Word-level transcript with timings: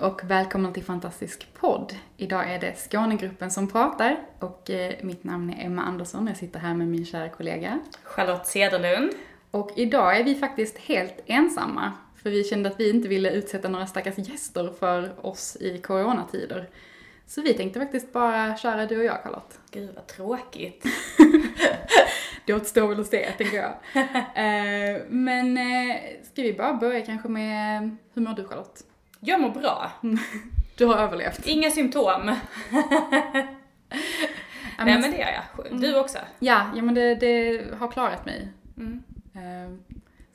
Och 0.00 0.20
välkommen 0.24 0.72
till 0.72 0.84
Fantastisk 0.84 1.54
podd. 1.54 1.94
Idag 2.16 2.52
är 2.52 2.58
det 2.58 2.74
Skånegruppen 2.76 3.50
som 3.50 3.68
pratar 3.68 4.20
och 4.38 4.70
eh, 4.70 4.94
mitt 5.02 5.24
namn 5.24 5.50
är 5.50 5.66
Emma 5.66 5.82
Andersson. 5.82 6.26
Jag 6.26 6.36
sitter 6.36 6.60
här 6.60 6.74
med 6.74 6.88
min 6.88 7.06
kära 7.06 7.28
kollega. 7.28 7.78
Charlotte 8.04 8.46
Cederlund. 8.46 9.10
Och 9.50 9.70
idag 9.76 10.20
är 10.20 10.24
vi 10.24 10.34
faktiskt 10.34 10.78
helt 10.78 11.14
ensamma. 11.26 11.92
För 12.16 12.30
vi 12.30 12.44
kände 12.44 12.68
att 12.68 12.80
vi 12.80 12.90
inte 12.90 13.08
ville 13.08 13.30
utsätta 13.30 13.68
några 13.68 13.86
stackars 13.86 14.18
gäster 14.18 14.72
för 14.78 15.26
oss 15.26 15.56
i 15.60 15.78
coronatider. 15.78 16.68
Så 17.26 17.42
vi 17.42 17.54
tänkte 17.54 17.80
faktiskt 17.80 18.12
bara 18.12 18.56
köra 18.56 18.86
du 18.86 18.98
och 18.98 19.04
jag, 19.04 19.22
Charlotte. 19.22 19.58
Gud 19.70 19.90
vad 19.94 20.06
tråkigt. 20.06 20.84
Det 22.46 22.54
återstår 22.54 22.88
väl 22.88 23.00
att 23.00 23.06
se, 23.06 23.30
tänker 23.38 23.56
jag. 23.56 23.74
Eh, 24.34 25.02
Men 25.08 25.58
eh, 25.58 25.96
ska 26.22 26.42
vi 26.42 26.52
bara 26.52 26.74
börja 26.74 27.06
kanske 27.06 27.28
med, 27.28 27.96
hur 28.14 28.22
mår 28.22 28.32
du 28.34 28.44
Charlotte? 28.44 28.84
Jag 29.20 29.40
mår 29.40 29.50
bra. 29.50 29.90
Du 30.76 30.86
har 30.86 30.96
överlevt. 30.96 31.46
Inga 31.46 31.70
symptom. 31.70 32.36
Ja, 34.78 34.84
Nej 34.84 35.00
men 35.00 35.10
det 35.10 35.16
gör 35.16 35.28
jag. 35.70 35.80
Du 35.80 35.98
också? 36.00 36.18
Ja, 36.38 36.66
ja 36.76 36.82
men 36.82 36.94
det, 36.94 37.14
det 37.14 37.64
har 37.78 37.90
klarat 37.90 38.26
mig. 38.26 38.48
Mm. 38.76 39.02
Eh, 39.34 39.78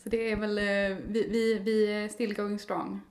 Så 0.03 0.09
det 0.09 0.31
är 0.31 0.35
väl, 0.35 0.57
eh, 0.57 0.97
vi, 1.07 1.27
vi, 1.29 1.59
vi 1.59 1.93
är 2.03 2.07
still 2.07 2.35
going 2.35 2.59
strong. 2.59 3.01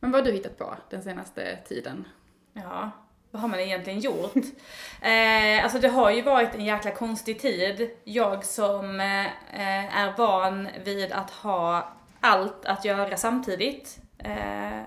Men 0.00 0.10
vad 0.10 0.20
har 0.20 0.26
du 0.26 0.32
hittat 0.32 0.58
på 0.58 0.74
den 0.90 1.02
senaste 1.02 1.56
tiden? 1.68 2.04
Ja, 2.52 2.90
vad 3.30 3.42
har 3.42 3.48
man 3.48 3.60
egentligen 3.60 4.00
gjort? 4.00 4.36
eh, 5.02 5.62
alltså 5.64 5.78
det 5.78 5.88
har 5.88 6.10
ju 6.10 6.22
varit 6.22 6.54
en 6.54 6.64
jäkla 6.64 6.90
konstig 6.90 7.40
tid. 7.40 7.90
Jag 8.04 8.44
som 8.44 9.00
eh, 9.00 9.96
är 9.98 10.16
van 10.16 10.68
vid 10.84 11.12
att 11.12 11.30
ha 11.30 11.92
allt 12.20 12.64
att 12.64 12.84
göra 12.84 13.16
samtidigt. 13.16 13.98
Eh, 14.24 14.82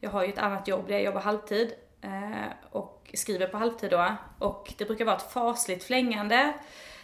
jag 0.00 0.10
har 0.10 0.24
ju 0.24 0.32
ett 0.32 0.38
annat 0.38 0.68
jobb 0.68 0.88
där 0.88 0.94
jag 0.94 1.02
jobbar 1.02 1.20
halvtid 1.20 1.72
eh, 2.02 2.52
och 2.70 3.10
skriver 3.14 3.46
på 3.46 3.58
halvtid 3.58 3.90
då. 3.90 4.16
Och 4.38 4.72
det 4.78 4.84
brukar 4.84 5.04
vara 5.04 5.16
ett 5.16 5.32
fasligt 5.32 5.84
flängande. 5.84 6.52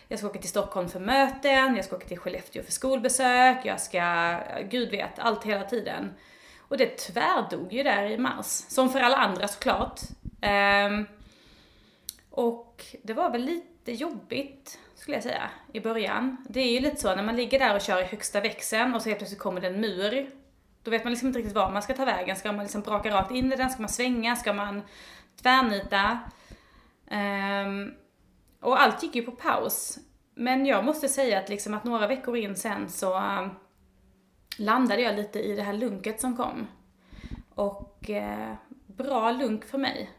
Jag 0.09 0.19
ska 0.19 0.29
åka 0.29 0.39
till 0.39 0.51
Stockholm 0.51 0.89
för 0.89 1.01
möten, 1.01 1.77
jag 1.77 1.85
ska 1.85 1.97
åka 1.97 2.07
till 2.07 2.19
Skellefteå 2.19 2.63
för 2.63 2.73
skolbesök, 2.73 3.57
jag 3.65 3.81
ska, 3.81 4.37
gud 4.71 4.91
vet, 4.91 5.19
allt 5.19 5.45
hela 5.45 5.65
tiden. 5.65 6.15
Och 6.59 6.77
det 6.77 6.87
tvärdog 6.87 7.73
ju 7.73 7.83
där 7.83 8.03
i 8.03 8.19
mars, 8.19 8.47
som 8.47 8.91
för 8.91 9.01
alla 9.01 9.17
andra 9.17 9.49
såklart. 9.49 10.01
Ehm, 10.41 11.07
och 12.31 12.85
det 13.03 13.13
var 13.13 13.31
väl 13.31 13.45
lite 13.45 13.93
jobbigt, 13.93 14.79
skulle 14.95 15.17
jag 15.17 15.25
säga, 15.25 15.51
i 15.73 15.81
början. 15.81 16.37
Det 16.49 16.61
är 16.61 16.73
ju 16.73 16.81
lite 16.81 17.01
så 17.01 17.15
när 17.15 17.23
man 17.23 17.37
ligger 17.37 17.59
där 17.59 17.75
och 17.75 17.81
kör 17.81 18.01
i 18.01 18.05
högsta 18.05 18.41
växeln 18.41 18.95
och 18.95 19.03
så 19.03 19.09
helt 19.09 19.19
plötsligt 19.19 19.41
kommer 19.41 19.61
det 19.61 19.67
en 19.67 19.81
mur. 19.81 20.31
Då 20.83 20.91
vet 20.91 21.05
man 21.05 21.11
liksom 21.11 21.29
inte 21.29 21.39
riktigt 21.39 21.57
var 21.57 21.71
man 21.71 21.83
ska 21.83 21.95
ta 21.95 22.05
vägen. 22.05 22.37
Ska 22.37 22.53
man 22.53 22.65
liksom 22.65 22.81
braka 22.81 23.11
rakt 23.11 23.31
in 23.31 23.53
i 23.53 23.57
den? 23.57 23.71
Ska 23.71 23.83
man 23.83 23.89
svänga? 23.89 24.37
Ska 24.37 24.53
man 24.53 24.83
tvärnita? 25.43 26.19
Um, 27.11 27.95
och 28.61 28.83
allt 28.83 29.03
gick 29.03 29.15
ju 29.15 29.23
på 29.23 29.33
paus. 29.33 29.99
Men 30.35 30.67
jag 30.67 30.85
måste 30.85 31.09
säga 31.09 31.39
att 31.39 31.49
liksom 31.49 31.75
att 31.75 31.85
några 31.85 32.07
veckor 32.07 32.37
in 32.37 32.57
sen 32.57 32.89
så 32.89 33.17
eh, 33.17 33.47
landade 34.59 35.03
jag 35.03 35.17
lite 35.17 35.41
i 35.41 35.57
det 35.57 35.63
här 35.63 35.73
lunket 35.73 36.21
som 36.21 36.37
kom. 36.37 36.67
Och 37.55 38.11
uh, 38.11 38.55
bra 38.87 39.31
lunk 39.31 39.65
för 39.65 39.79
mig. 39.79 40.11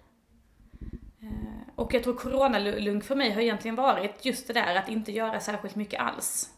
Uh, 1.23 1.61
och 1.75 1.93
jag 1.93 2.03
tror 2.03 2.13
coronalunk 2.13 3.03
för 3.03 3.15
mig 3.15 3.31
har 3.31 3.41
egentligen 3.41 3.75
varit 3.75 4.25
just 4.25 4.47
det 4.47 4.53
där 4.53 4.75
att 4.75 4.89
inte 4.89 5.11
göra 5.11 5.39
särskilt 5.39 5.75
mycket 5.75 6.01
alls. 6.01 6.49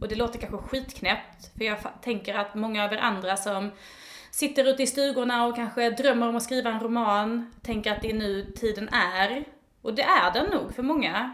Och 0.00 0.08
det 0.08 0.14
låter 0.14 0.38
kanske 0.38 0.58
skitknäppt, 0.68 1.50
för 1.58 1.64
jag 1.64 1.78
tänker 2.02 2.34
att 2.34 2.54
många 2.54 2.84
av 2.84 2.92
er 2.92 2.96
andra 2.98 3.36
som 3.36 3.70
sitter 4.30 4.64
ute 4.64 4.82
i 4.82 4.86
stugorna 4.86 5.46
och 5.46 5.56
kanske 5.56 5.90
drömmer 5.90 6.28
om 6.28 6.36
att 6.36 6.42
skriva 6.42 6.70
en 6.70 6.80
roman, 6.80 7.52
tänker 7.62 7.92
att 7.92 8.02
det 8.02 8.10
är 8.10 8.14
nu 8.14 8.52
tiden 8.56 8.88
är. 8.88 9.44
Och 9.82 9.94
det 9.94 10.02
är 10.02 10.32
den 10.32 10.50
nog 10.50 10.74
för 10.74 10.82
många. 10.82 11.32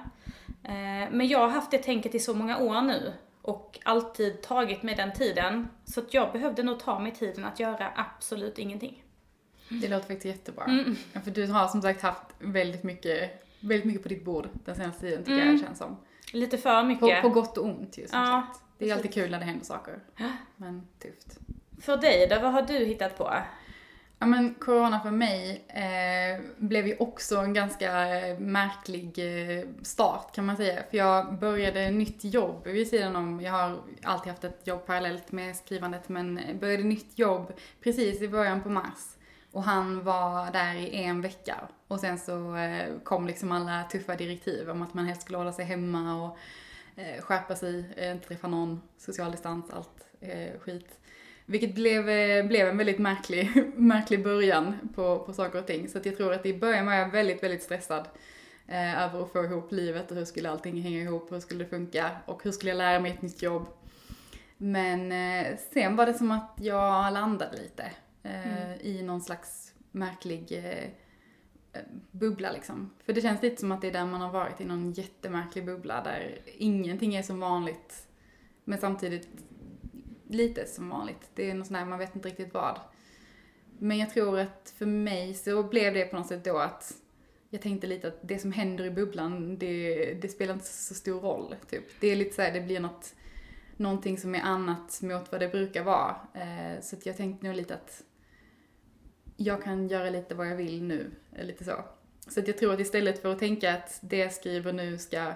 Eh, 0.65 1.11
Men 1.11 1.29
jag 1.29 1.39
har 1.39 1.49
haft 1.49 1.71
det 1.71 1.79
tänket 1.79 2.15
i 2.15 2.19
så 2.19 2.35
många 2.35 2.59
år 2.59 2.83
nu 2.83 3.13
och 3.43 3.79
alltid 3.85 4.43
tagit 4.43 4.83
mig 4.83 4.95
den 4.95 5.13
tiden. 5.13 5.69
Så 5.85 6.01
att 6.01 6.15
jag 6.15 6.33
behövde 6.33 6.63
nog 6.63 6.81
ta 6.81 6.99
mig 6.99 7.13
tiden 7.13 7.45
att 7.45 7.61
göra 7.61 7.93
absolut 7.97 8.59
ingenting. 8.59 9.03
Det 9.69 9.89
låter 9.89 10.07
faktiskt 10.07 10.25
jättebra. 10.25 10.65
Mm. 10.65 10.97
För 11.25 11.31
du 11.31 11.47
har 11.47 11.69
som 11.69 11.83
sagt 11.83 12.03
haft 12.03 12.23
väldigt 12.39 12.83
mycket, 12.83 13.45
väldigt 13.61 13.85
mycket 13.87 14.03
på 14.03 14.09
ditt 14.09 14.25
bord 14.25 14.49
den 14.65 14.75
senaste 14.77 15.01
tiden 15.01 15.19
tycker 15.25 15.33
Mm. 15.43 15.51
jag 15.51 15.61
känns 15.61 15.79
som. 15.79 15.97
Lite 16.33 16.59
för 16.59 16.81
På, 16.81 16.87
mycket. 16.87 17.23
på 17.23 17.29
gott 17.29 17.59
och 17.59 17.65
ont 17.65 17.99
ju 17.99 18.07
som 18.09 18.19
Ja, 18.19 18.27
sagt. 18.27 18.61
Det 18.79 18.91
är 18.91 18.95
alltid 18.95 19.15
kul 19.15 19.31
när 19.31 19.39
det 19.39 19.45
händer 19.45 19.65
saker. 19.65 20.01
Men 20.57 20.87
tufft. 21.03 21.39
För 21.81 21.97
dig 21.97 22.27
då, 22.27 22.39
vad 22.41 22.53
har 22.53 22.63
du 22.63 22.75
hittat 22.85 23.19
på? 23.19 23.33
Ja 24.19 24.27
men 24.27 24.55
corona 24.55 25.01
för 25.01 25.11
mig 25.11 25.65
eh, 25.69 26.41
blev 26.57 26.87
ju 26.87 26.97
också 26.99 27.37
en 27.37 27.55
ganska 27.55 28.19
eh, 28.19 28.39
märklig 28.39 29.19
eh, 29.19 29.65
start 29.83 30.35
kan 30.35 30.47
man 30.47 30.57
säga. 30.57 30.83
För 30.91 30.97
jag 30.97 31.39
började 31.39 31.91
nytt 31.91 32.25
jobb 32.25 32.67
vid 32.67 32.89
sidan 32.89 33.17
om, 33.17 33.41
jag 33.41 33.53
har 33.53 33.79
alltid 34.03 34.33
haft 34.33 34.45
ett 34.45 34.67
jobb 34.67 34.87
parallellt 34.87 35.33
med 35.33 35.57
skrivandet 35.57 36.09
men 36.09 36.41
började 36.61 36.83
nytt 36.83 37.19
jobb 37.19 37.53
precis 37.83 38.23
i 38.23 38.29
början 38.29 38.63
på 38.63 38.69
mars. 38.69 39.17
Och 39.53 39.63
han 39.63 40.05
var 40.05 40.53
där 40.53 40.75
i 40.75 41.03
en 41.03 41.21
vecka. 41.21 41.61
Och 41.89 42.01
sen 42.01 42.19
så 42.19 42.57
eh, 42.57 42.99
kom 43.05 43.27
liksom 43.27 43.53
alla 43.53 43.85
tuffa 43.85 44.17
direktiv 44.17 44.71
om 44.71 44.83
att 44.83 44.95
man 44.95 45.07
helst 45.07 45.23
skulle 45.23 45.39
hålla 45.39 45.53
sig 45.53 45.65
hemma 45.65 46.25
och 46.25 46.39
eh, 47.01 47.23
skärpa 47.23 47.55
sig, 47.55 47.85
eh, 47.97 48.11
inte 48.11 48.29
träffa 48.29 48.49
någon, 48.49 48.83
social 48.99 49.31
distans, 49.31 49.71
allt 49.71 50.07
eh, 50.21 50.61
skit. 50.61 50.99
Vilket 51.47 51.75
blev, 51.75 52.09
eh, 52.09 52.47
blev 52.47 52.69
en 52.69 52.79
väldigt 52.79 52.99
märklig, 52.99 53.73
märklig 53.77 54.23
början 54.23 54.91
på, 54.95 55.19
på 55.19 55.33
saker 55.33 55.59
och 55.59 55.67
ting. 55.67 55.89
Så 55.89 55.99
att 55.99 56.07
jag 56.07 56.17
tror 56.17 56.33
att 56.33 56.47
i 56.47 56.59
början 56.59 56.87
var 56.87 56.95
jag 56.95 57.11
väldigt, 57.11 57.43
väldigt 57.43 57.63
stressad 57.63 58.09
eh, 58.69 59.03
över 59.05 59.23
att 59.23 59.33
få 59.33 59.45
ihop 59.45 59.73
livet 59.73 60.11
och 60.11 60.17
hur 60.17 60.25
skulle 60.25 60.51
allting 60.51 60.83
hänga 60.83 61.01
ihop, 61.01 61.33
hur 61.33 61.41
skulle 61.41 61.65
det 61.65 61.71
funka 61.71 62.11
och 62.27 62.45
hur 62.45 62.53
skulle 62.53 62.71
jag 62.71 62.79
lära 62.79 63.01
mig 63.01 63.13
ett 63.13 63.23
nytt 63.23 63.43
jobb. 63.43 63.67
Men 64.57 65.13
eh, 65.13 65.57
sen 65.73 65.97
var 65.97 66.07
det 66.07 66.15
som 66.15 66.31
att 66.31 66.53
jag 66.57 67.13
landade 67.13 67.57
lite 67.57 67.91
Mm. 68.23 68.73
Eh, 68.73 68.87
i 68.87 69.03
någon 69.03 69.21
slags 69.21 69.75
märklig 69.91 70.53
eh, 70.53 70.85
eh, 71.73 71.83
bubbla 72.11 72.53
liksom. 72.53 72.91
För 73.05 73.13
det 73.13 73.21
känns 73.21 73.43
lite 73.43 73.61
som 73.61 73.73
att 73.73 73.81
det 73.81 73.89
är 73.89 73.93
där 73.93 74.07
man 74.07 74.21
har 74.21 74.33
varit 74.33 74.61
i 74.61 74.65
någon 74.65 74.93
jättemärklig 74.93 75.65
bubbla 75.65 76.03
där 76.03 76.39
ingenting 76.57 77.15
är 77.15 77.23
som 77.23 77.41
vanligt 77.41 78.07
men 78.65 78.79
samtidigt 78.79 79.29
lite 80.29 80.67
som 80.67 80.89
vanligt. 80.89 81.31
Det 81.35 81.51
är 81.51 81.55
något 81.55 81.67
sånt 81.67 81.79
där, 81.79 81.85
man 81.85 81.99
vet 81.99 82.17
inte 82.17 82.29
riktigt 82.29 82.55
vad. 82.55 82.81
Men 83.79 83.99
jag 83.99 84.11
tror 84.11 84.39
att 84.39 84.75
för 84.77 84.87
mig 84.87 85.35
så 85.35 85.63
blev 85.63 85.95
det 85.95 86.05
på 86.05 86.17
något 86.17 86.27
sätt 86.27 86.45
då 86.45 86.59
att 86.59 86.95
jag 87.51 87.63
tänkte 87.63 87.87
lite 87.87 88.09
att 88.09 88.19
det 88.23 88.39
som 88.39 88.53
händer 88.53 88.85
i 88.85 88.91
bubblan, 88.91 89.59
det, 89.59 90.15
det 90.15 90.29
spelar 90.29 90.55
inte 90.55 90.67
så 90.67 90.95
stor 90.95 91.21
roll. 91.21 91.55
Typ. 91.71 91.85
Det 92.01 92.09
är 92.09 92.17
lite 92.17 92.35
så 92.35 92.43
här, 92.43 92.53
det 92.53 92.61
blir 92.61 92.81
något, 92.81 93.15
någonting 93.77 94.19
som 94.19 94.35
är 94.35 94.41
annat 94.41 95.03
mot 95.03 95.33
vad 95.33 95.41
det 95.41 95.49
brukar 95.49 95.85
vara. 95.85 96.17
Eh, 96.35 96.81
så 96.83 96.97
att 96.97 97.07
jag 97.07 97.17
tänkte 97.17 97.47
nog 97.47 97.57
lite 97.57 97.75
att 97.75 98.03
jag 99.37 99.63
kan 99.63 99.89
göra 99.89 100.11
lite 100.11 100.35
vad 100.35 100.47
jag 100.47 100.57
vill 100.57 100.83
nu, 100.83 101.11
eh, 101.33 101.45
lite 101.47 101.65
så. 101.65 101.85
Så 102.29 102.41
att 102.41 102.47
jag 102.47 102.59
tror 102.59 102.75
att 102.75 102.81
istället 102.81 103.23
för 103.23 103.33
att 103.33 103.39
tänka 103.39 103.75
att 103.75 103.99
det 104.03 104.17
jag 104.17 104.33
skriver 104.33 104.73
nu 104.73 104.99
ska 104.99 105.33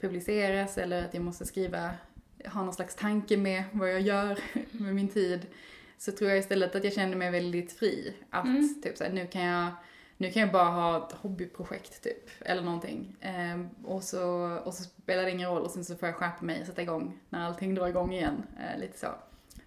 publiceras 0.00 0.78
eller 0.78 1.04
att 1.04 1.14
jag 1.14 1.22
måste 1.22 1.46
skriva, 1.46 1.90
ha 2.46 2.62
någon 2.62 2.74
slags 2.74 2.94
tanke 2.94 3.36
med 3.36 3.64
vad 3.72 3.90
jag 3.92 4.00
gör 4.00 4.38
med 4.70 4.94
min 4.94 5.08
tid, 5.08 5.46
så 5.98 6.12
tror 6.12 6.30
jag 6.30 6.38
istället 6.38 6.74
att 6.74 6.84
jag 6.84 6.92
kände 6.92 7.16
mig 7.16 7.30
väldigt 7.30 7.72
fri. 7.72 8.14
Att 8.30 8.44
Mm. 8.44 8.82
typ 8.82 8.96
så 8.96 9.04
här, 9.04 9.12
nu 9.12 9.26
kan 9.26 9.42
jag 9.42 9.70
nu 10.16 10.30
kan 10.30 10.42
jag 10.42 10.52
bara 10.52 10.70
ha 10.70 11.06
ett 11.06 11.12
hobbyprojekt 11.12 12.02
typ, 12.02 12.30
eller 12.40 12.62
någonting. 12.62 13.16
Ehm, 13.20 13.68
och, 13.84 14.02
så, 14.04 14.22
och 14.64 14.74
så 14.74 14.82
spelar 14.82 15.22
det 15.22 15.30
ingen 15.30 15.50
roll 15.50 15.62
och 15.62 15.70
sen 15.70 15.84
så 15.84 15.96
får 15.96 16.08
jag 16.08 16.16
skärpa 16.16 16.44
mig 16.44 16.60
och 16.60 16.66
sätta 16.66 16.82
igång 16.82 17.20
när 17.28 17.46
allting 17.46 17.74
drar 17.74 17.88
igång 17.88 18.12
igen. 18.12 18.42
Eh, 18.58 18.80
lite 18.80 18.98
så. 18.98 19.06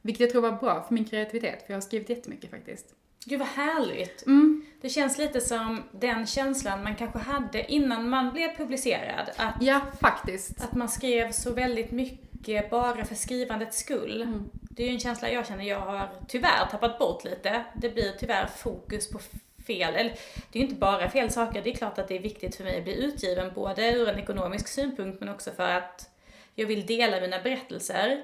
Vilket 0.01 0.19
jag 0.21 0.29
tror 0.29 0.41
var 0.41 0.51
bra 0.51 0.83
för 0.87 0.93
min 0.93 1.05
kreativitet, 1.05 1.63
för 1.65 1.73
jag 1.73 1.75
har 1.75 1.81
skrivit 1.81 2.09
jättemycket 2.09 2.49
faktiskt. 2.49 2.95
Gud 3.25 3.39
vad 3.39 3.47
härligt. 3.47 4.25
Mm. 4.25 4.65
Det 4.81 4.89
känns 4.89 5.17
lite 5.17 5.41
som 5.41 5.83
den 5.91 6.27
känslan 6.27 6.83
man 6.83 6.95
kanske 6.95 7.19
hade 7.19 7.71
innan 7.71 8.09
man 8.09 8.33
blev 8.33 8.57
publicerad. 8.57 9.29
Att, 9.37 9.55
Ja, 9.61 9.81
faktiskt. 10.01 10.63
att 10.63 10.73
man 10.73 10.89
skrev 10.89 11.31
så 11.31 11.53
väldigt 11.53 11.91
mycket 11.91 12.69
bara 12.69 13.05
för 13.05 13.15
skrivandets 13.15 13.77
skull. 13.79 14.21
Mm. 14.21 14.49
Det 14.51 14.83
är 14.83 14.87
ju 14.87 14.93
en 14.93 14.99
känsla 14.99 15.31
jag 15.31 15.47
känner 15.47 15.63
jag 15.63 15.79
har 15.79 16.09
tyvärr 16.27 16.67
tappat 16.71 16.99
bort 16.99 17.23
lite. 17.23 17.63
Det 17.75 17.89
blir 17.89 18.13
tyvärr 18.19 18.47
fokus 18.47 19.09
på 19.09 19.19
fel, 19.67 19.95
eller 19.95 20.13
det 20.51 20.59
är 20.59 20.63
ju 20.63 20.67
inte 20.67 20.79
bara 20.79 21.09
fel 21.09 21.31
saker. 21.31 21.61
Det 21.63 21.69
är 21.69 21.75
klart 21.75 21.97
att 21.99 22.07
det 22.07 22.15
är 22.15 22.21
viktigt 22.21 22.55
för 22.55 22.63
mig 22.63 22.77
att 22.77 22.83
bli 22.83 23.03
utgiven 23.03 23.51
både 23.55 23.91
ur 23.91 24.09
en 24.09 24.19
ekonomisk 24.19 24.67
synpunkt 24.67 25.19
men 25.19 25.29
också 25.29 25.51
för 25.51 25.69
att 25.69 26.09
jag 26.55 26.67
vill 26.67 26.85
dela 26.85 27.21
mina 27.21 27.39
berättelser. 27.39 28.23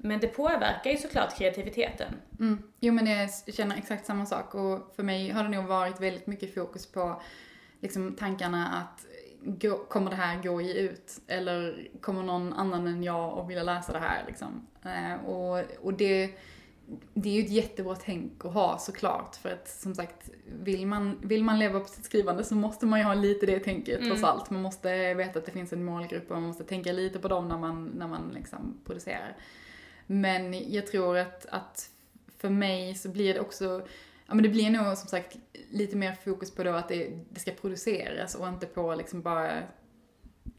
Men 0.00 0.20
det 0.20 0.28
påverkar 0.28 0.90
ju 0.90 0.96
såklart 0.96 1.38
kreativiteten. 1.38 2.14
Mm. 2.40 2.62
Jo 2.80 2.92
men 2.92 3.06
jag 3.06 3.30
känner 3.54 3.76
exakt 3.76 4.06
samma 4.06 4.26
sak 4.26 4.54
och 4.54 4.92
för 4.96 5.02
mig 5.02 5.30
har 5.30 5.44
det 5.44 5.48
nog 5.48 5.64
varit 5.64 6.00
väldigt 6.00 6.26
mycket 6.26 6.54
fokus 6.54 6.86
på 6.86 7.22
liksom 7.80 8.16
tankarna 8.16 8.68
att 8.68 9.06
kommer 9.88 10.10
det 10.10 10.16
här 10.16 10.42
gå 10.42 10.60
ge 10.60 10.74
ut? 10.74 11.20
Eller 11.26 11.88
kommer 12.00 12.22
någon 12.22 12.52
annan 12.52 12.86
än 12.86 13.02
jag 13.02 13.38
att 13.38 13.48
vilja 13.48 13.62
läsa 13.62 13.92
det 13.92 13.98
här 13.98 14.24
liksom? 14.26 14.66
Eh, 14.84 15.24
och, 15.24 15.64
och 15.82 15.94
det, 15.94 16.30
det 17.14 17.28
är 17.28 17.32
ju 17.32 17.44
ett 17.44 17.50
jättebra 17.50 17.96
tänk 18.04 18.44
att 18.44 18.52
ha 18.52 18.78
såklart 18.78 19.36
för 19.36 19.52
att 19.52 19.68
som 19.68 19.94
sagt 19.94 20.30
vill 20.46 20.86
man, 20.86 21.18
vill 21.22 21.44
man 21.44 21.58
leva 21.58 21.80
på 21.80 21.88
sitt 21.88 22.04
skrivande 22.04 22.44
så 22.44 22.54
måste 22.54 22.86
man 22.86 22.98
ju 22.98 23.04
ha 23.04 23.14
lite 23.14 23.46
det 23.46 23.58
tänket 23.58 24.00
trots 24.06 24.24
allt. 24.24 24.50
Man 24.50 24.62
måste 24.62 25.14
veta 25.14 25.38
att 25.38 25.46
det 25.46 25.52
finns 25.52 25.72
en 25.72 25.84
målgrupp 25.84 26.30
och 26.30 26.36
man 26.36 26.48
måste 26.48 26.64
tänka 26.64 26.92
lite 26.92 27.18
på 27.18 27.28
dem 27.28 27.48
när 27.48 27.58
man, 27.58 27.84
när 27.84 28.08
man 28.08 28.30
liksom 28.34 28.80
producerar. 28.84 29.36
Men 30.10 30.72
jag 30.72 30.86
tror 30.86 31.18
att, 31.18 31.46
att 31.46 31.90
för 32.38 32.48
mig 32.48 32.94
så 32.94 33.08
blir 33.08 33.34
det 33.34 33.40
också, 33.40 33.86
ja 34.26 34.34
men 34.34 34.42
det 34.42 34.48
blir 34.48 34.70
nog 34.70 34.98
som 34.98 35.08
sagt 35.08 35.36
lite 35.70 35.96
mer 35.96 36.12
fokus 36.24 36.50
på 36.50 36.62
då 36.62 36.72
att 36.72 36.88
det, 36.88 37.10
det 37.30 37.40
ska 37.40 37.50
produceras 37.50 38.34
och 38.34 38.48
inte 38.48 38.66
på 38.66 38.94
liksom 38.94 39.22
bara 39.22 39.62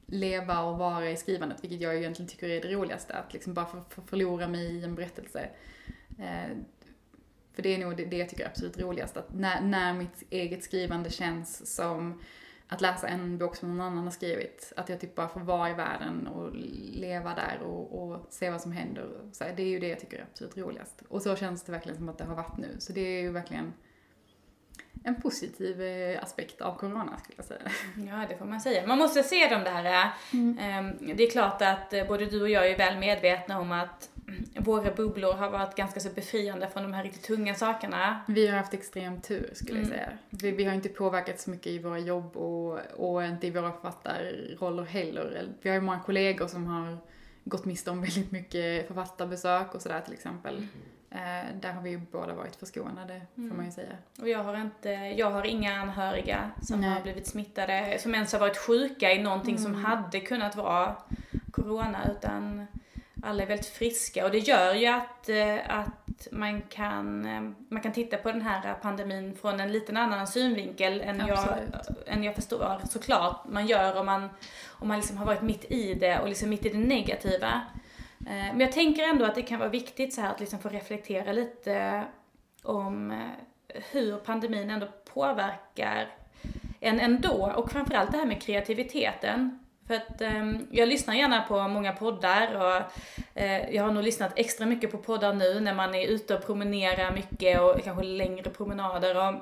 leva 0.06 0.60
och 0.60 0.78
vara 0.78 1.10
i 1.10 1.18
skrivandet, 1.18 1.63
vilket 1.63 1.81
jag 1.81 1.98
egentligen 1.98 2.30
tycker 2.30 2.50
är 2.50 2.62
det 2.62 2.74
roligaste. 2.74 3.13
Att 3.13 3.34
liksom 3.34 3.54
bara 3.54 3.66
få 3.66 3.81
för, 3.90 4.01
förlora 4.01 4.48
mig 4.48 4.75
i 4.75 4.84
en 4.84 4.96
berättelse. 4.96 5.50
Eh, 6.19 6.57
för 7.54 7.63
det 7.63 7.75
är 7.75 7.78
nog 7.78 7.98
det, 7.98 8.06
det 8.06 8.18
jag 8.18 8.30
tycker 8.30 8.44
är 8.44 8.50
absolut 8.50 8.80
roligast, 8.80 9.18
att 9.18 9.34
när, 9.34 9.62
när 9.62 9.94
mitt 9.94 10.24
eget 10.30 10.63
skrivande 10.63 11.10
känns 11.10 11.75
som 11.75 12.22
att 12.69 12.81
läsa 12.81 13.07
en 13.07 13.38
bok 13.38 13.56
som 13.56 13.69
någon 13.69 13.88
annan 13.88 14.04
har 14.04 14.12
skrivit. 14.12 14.74
Att 14.75 14.89
jag 14.89 15.00
typ 15.00 15.16
bara 15.16 15.27
får 15.27 15.39
vara 15.39 15.69
i 15.69 15.74
världen 15.74 16.27
och 16.27 16.50
leva 16.94 17.36
där 17.36 17.60
och, 17.62 18.04
och 18.04 18.25
se 18.30 18.50
vad 18.50 18.62
som 18.62 18.71
händer. 18.71 19.10
Så 19.31 19.44
här, 19.44 19.54
det 19.56 19.63
är 19.63 19.68
ju 19.68 19.80
det 19.80 19.88
jag 19.88 20.00
tycker 20.00 20.18
är 20.18 20.25
absolut 20.31 20.57
roligast. 20.57 21.04
Och 21.07 21.21
så 21.21 21.36
känns 21.36 21.63
det 21.63 21.71
verkligen 21.71 21.98
som 21.98 22.10
att 22.10 22.18
det 22.18 22.24
har 22.24 22.36
varit 22.36 22.57
nu. 22.57 22.75
Så 22.80 22.94
det 22.94 23.01
är 23.01 23.21
ju 23.21 23.31
verkligen 23.31 23.74
en 25.04 25.22
positiv 25.22 25.82
eh, 25.82 26.24
aspekt 26.24 26.62
av 26.62 26.78
corona 26.78 27.18
skulle 27.18 27.36
jag 27.38 27.46
säga. 27.46 27.60
Ja, 28.10 28.26
det 28.30 28.38
får 28.38 28.46
man 28.46 28.62
säga. 28.62 28.88
Man 28.88 28.98
måste 28.98 29.24
se 29.24 29.48
dem 29.50 29.64
där. 29.64 30.12
Mm. 30.34 30.98
Det 31.16 31.24
är 31.24 31.32
klart 31.32 31.62
att 31.62 31.94
eh, 31.94 32.08
både 32.08 32.26
du 32.26 32.42
och 32.42 32.50
jag 32.50 32.68
är 32.72 32.78
väl 32.78 32.98
medvetna 33.00 33.60
om 33.60 33.72
att 33.72 34.10
våra 34.60 34.92
bubblor 34.92 35.34
har 35.34 35.50
varit 35.50 35.76
ganska 35.76 36.00
så 36.00 36.10
befriande 36.10 36.70
från 36.70 36.84
de 36.84 36.94
här 36.94 37.04
riktigt 37.04 37.24
tunga 37.24 37.56
sakerna. 37.56 38.22
Vi 38.28 38.48
har 38.48 38.58
haft 38.58 38.74
extrem 38.74 39.22
tur 39.22 39.50
skulle 39.54 39.80
jag 39.80 39.86
Mm. 39.88 39.98
säga. 39.98 40.10
Vi, 40.30 40.52
vi 40.52 40.64
har 40.64 40.74
inte 40.74 40.90
påverkats 40.90 41.44
så 41.44 41.50
mycket 41.50 41.68
i 41.68 41.80
våra 41.80 42.00
jobb 42.00 42.38
och, 42.38 42.80
och 42.98 43.24
inte 43.24 43.48
i 43.48 43.52
våra 43.52 43.72
författarroller 43.72 44.84
heller. 44.84 45.48
Vi 45.62 45.70
har 45.70 45.76
ju 45.76 45.82
många 45.82 46.00
kollegor 46.00 46.48
som 46.48 46.66
har 46.68 46.98
gått 47.44 47.66
miste 47.66 47.92
om 47.92 48.02
väldigt 48.02 48.32
mycket 48.32 48.88
författarbesök 48.88 49.76
och 49.76 49.82
sådär 49.82 50.02
till 50.02 50.14
exempel. 50.14 50.58
Eh, 50.58 50.64
där 51.54 51.74
har 51.74 51.82
vi 51.82 51.90
ju 51.90 51.98
båda 51.98 52.34
varit 52.34 52.56
förskonade, 52.56 53.22
får 53.36 53.42
man 53.42 53.66
ju 53.66 53.72
säga. 53.72 53.98
Och 54.22 54.30
jag 54.30 54.44
har 54.44 54.62
inte, 54.62 54.90
jag 54.90 55.32
har 55.32 55.46
inga 55.46 55.82
anhöriga 55.82 56.52
som 56.62 56.82
Nej. 56.82 56.90
har 56.90 57.02
blivit 57.02 57.28
smittade, 57.28 57.98
som 58.00 58.16
ens 58.16 58.34
har 58.34 58.40
varit 58.40 58.58
sjuka 58.58 59.12
i 59.12 59.24
någonting 59.24 59.58
som 59.58 59.76
hade 59.76 60.20
kunnat 60.20 60.56
vara 60.56 60.96
corona, 61.52 62.00
utan 62.18 62.68
alla 63.24 63.44
är 63.44 63.48
väldigt 63.48 63.68
friska. 63.68 64.26
Och 64.26 64.32
det 64.32 64.38
gör 64.38 64.74
ju 64.74 64.88
att, 64.88 65.30
eh, 65.30 65.78
att 65.80 66.28
man, 66.32 66.62
kan, 66.62 67.26
eh, 67.26 67.42
man 67.70 67.82
kan 67.82 67.92
titta 67.92 68.18
på 68.18 68.32
den 68.32 68.42
här 68.42 68.74
pandemin 68.74 69.36
från 69.42 69.60
en 69.60 69.72
liten 69.72 69.98
annan 69.98 70.28
synvinkel 70.28 71.02
än 71.02 71.24
jag, 71.28 71.48
än 72.06 72.24
jag 72.24 72.36
förstår 72.36 72.82
såklart 72.90 73.46
man 73.50 73.68
gör 73.68 74.00
om 74.00 74.06
man, 74.06 74.30
om 74.68 74.88
man 74.88 74.98
liksom 74.98 75.18
har 75.18 75.26
varit 75.26 75.42
mitt 75.42 75.72
i 75.72 75.94
det 75.94 76.20
och 76.20 76.30
liksom 76.30 76.50
mitt 76.50 76.66
i 76.66 76.70
det 76.70 76.78
negativa. 76.78 77.62
Eh, 78.27 78.51
men 78.51 78.60
jag 78.60 78.71
tänker 78.71 79.04
ändå 79.04 79.25
att 79.25 79.36
det 79.36 79.42
kan 79.42 79.60
vara 79.60 79.69
viktigt 79.69 80.13
så 80.13 80.21
här 80.21 80.31
att 80.31 80.39
liksom 80.39 80.60
få 80.60 80.69
reflektera 80.69 81.31
lite 81.31 82.04
om 82.63 83.12
eh, 83.12 83.81
hur 83.92 84.18
pandemin 84.18 84.69
ändå 84.69 84.88
påverkar 85.13 86.07
en 86.80 87.00
ändå 87.00 87.54
och 87.56 87.71
framförallt 87.71 88.12
det 88.12 88.18
här 88.18 88.25
med 88.25 88.42
kreativiteten. 88.42 89.60
För 89.88 89.95
att 89.95 90.21
ehm, 90.21 90.68
jag 90.71 90.89
lyssnar 90.89 91.13
gärna 91.13 91.42
på 91.42 91.68
många 91.68 91.94
poddar 91.94 92.56
och 92.56 92.81
eh, 93.42 93.75
jag 93.75 93.83
har 93.83 93.92
nog 93.92 94.04
lyssnat 94.04 94.33
extra 94.36 94.66
mycket 94.66 94.92
på 94.92 94.98
poddar 94.98 95.33
nu 95.33 95.60
när 95.60 95.74
man 95.74 95.95
är 95.95 96.07
ute 96.07 96.36
och 96.36 96.45
promenerar 96.45 97.12
mycket 97.12 97.62
och 97.62 97.83
kanske 97.83 98.04
längre 98.04 98.50
promenader 98.50 99.18
och 99.27 99.33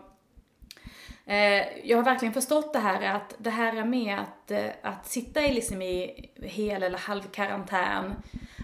jag 1.84 1.98
har 1.98 2.04
verkligen 2.04 2.34
förstått 2.34 2.74
det 2.74 2.80
här 2.80 3.16
att 3.16 3.36
det 3.38 3.50
här 3.50 3.76
är 3.76 3.86
med 3.86 4.20
att, 4.20 4.52
att 4.82 5.08
sitta 5.08 5.42
i, 5.42 5.54
liksom 5.54 5.82
i 5.82 6.30
hel 6.36 6.84
eller 6.84 6.98
halv 6.98 7.22
karantän, 7.22 8.16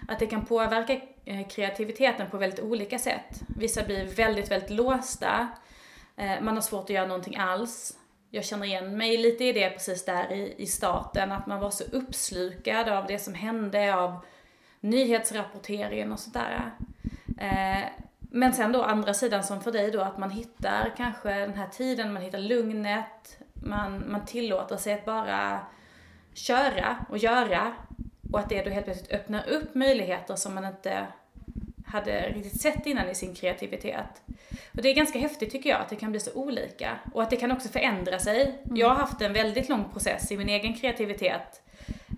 att 0.08 0.18
det 0.18 0.26
kan 0.26 0.44
påverka 0.44 1.00
eh, 1.24 1.48
kreativiteten 1.48 2.30
på 2.30 2.36
väldigt 2.36 2.60
olika 2.60 2.98
sätt. 2.98 3.42
Vissa 3.56 3.82
blir 3.84 4.04
väldigt, 4.04 4.50
väldigt 4.50 4.70
låsta, 4.70 5.48
eh, 6.16 6.40
man 6.42 6.54
har 6.54 6.62
svårt 6.62 6.84
att 6.84 6.90
göra 6.90 7.06
någonting 7.06 7.36
alls. 7.36 7.98
Jag 8.30 8.44
känner 8.44 8.66
igen 8.66 8.96
mig 8.96 9.16
lite 9.16 9.44
i 9.44 9.52
det 9.52 9.70
precis 9.70 10.04
där 10.04 10.32
i, 10.32 10.54
i 10.58 10.66
starten, 10.66 11.32
att 11.32 11.46
man 11.46 11.60
var 11.60 11.70
så 11.70 11.84
uppslukad 11.84 12.88
av 12.88 13.06
det 13.06 13.18
som 13.18 13.34
hände, 13.34 13.94
av 13.94 14.24
nyhetsrapporteringen 14.80 16.12
och 16.12 16.20
sådär. 16.20 16.70
Eh, 17.38 17.84
men 18.18 18.52
sen 18.52 18.72
då 18.72 18.82
andra 18.82 19.14
sidan 19.14 19.44
som 19.44 19.60
för 19.60 19.72
dig 19.72 19.90
då 19.90 20.00
att 20.00 20.18
man 20.18 20.30
hittar 20.30 20.92
kanske 20.96 21.28
den 21.28 21.54
här 21.54 21.68
tiden, 21.68 22.12
man 22.12 22.22
hittar 22.22 22.38
lugnet, 22.38 23.38
man, 23.54 24.04
man 24.10 24.26
tillåter 24.26 24.76
sig 24.76 24.94
att 24.94 25.04
bara 25.04 25.60
köra 26.34 26.96
och 27.08 27.18
göra 27.18 27.72
och 28.34 28.40
att 28.40 28.48
det 28.48 28.62
då 28.62 28.70
helt 28.70 28.84
plötsligt 28.84 29.12
öppnar 29.12 29.48
upp 29.48 29.74
möjligheter 29.74 30.36
som 30.36 30.54
man 30.54 30.64
inte 30.64 31.06
hade 31.86 32.28
riktigt 32.28 32.60
sett 32.60 32.86
innan 32.86 33.08
i 33.08 33.14
sin 33.14 33.34
kreativitet. 33.34 34.22
Och 34.72 34.82
det 34.82 34.88
är 34.88 34.94
ganska 34.94 35.18
häftigt 35.18 35.50
tycker 35.50 35.70
jag 35.70 35.80
att 35.80 35.88
det 35.88 35.96
kan 35.96 36.10
bli 36.10 36.20
så 36.20 36.32
olika 36.32 36.98
och 37.12 37.22
att 37.22 37.30
det 37.30 37.36
kan 37.36 37.52
också 37.52 37.68
förändra 37.68 38.18
sig. 38.18 38.62
Jag 38.74 38.88
har 38.88 38.94
haft 38.94 39.20
en 39.20 39.32
väldigt 39.32 39.68
lång 39.68 39.84
process 39.92 40.32
i 40.32 40.36
min 40.36 40.48
egen 40.48 40.74
kreativitet 40.74 41.62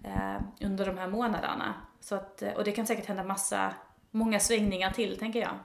eh, 0.05 0.41
under 0.61 0.87
de 0.87 0.99
här 0.99 1.09
månaderna. 1.09 1.75
Så 2.01 2.15
att, 2.15 2.43
och 2.57 2.65
det 2.65 2.73
kan 2.73 2.87
säkert 2.87 3.07
hända 3.07 3.25
massa, 3.25 3.75
många 4.11 4.41
svängningar 4.41 4.91
till 4.91 5.19
tänker 5.19 5.41
jag. 5.41 5.59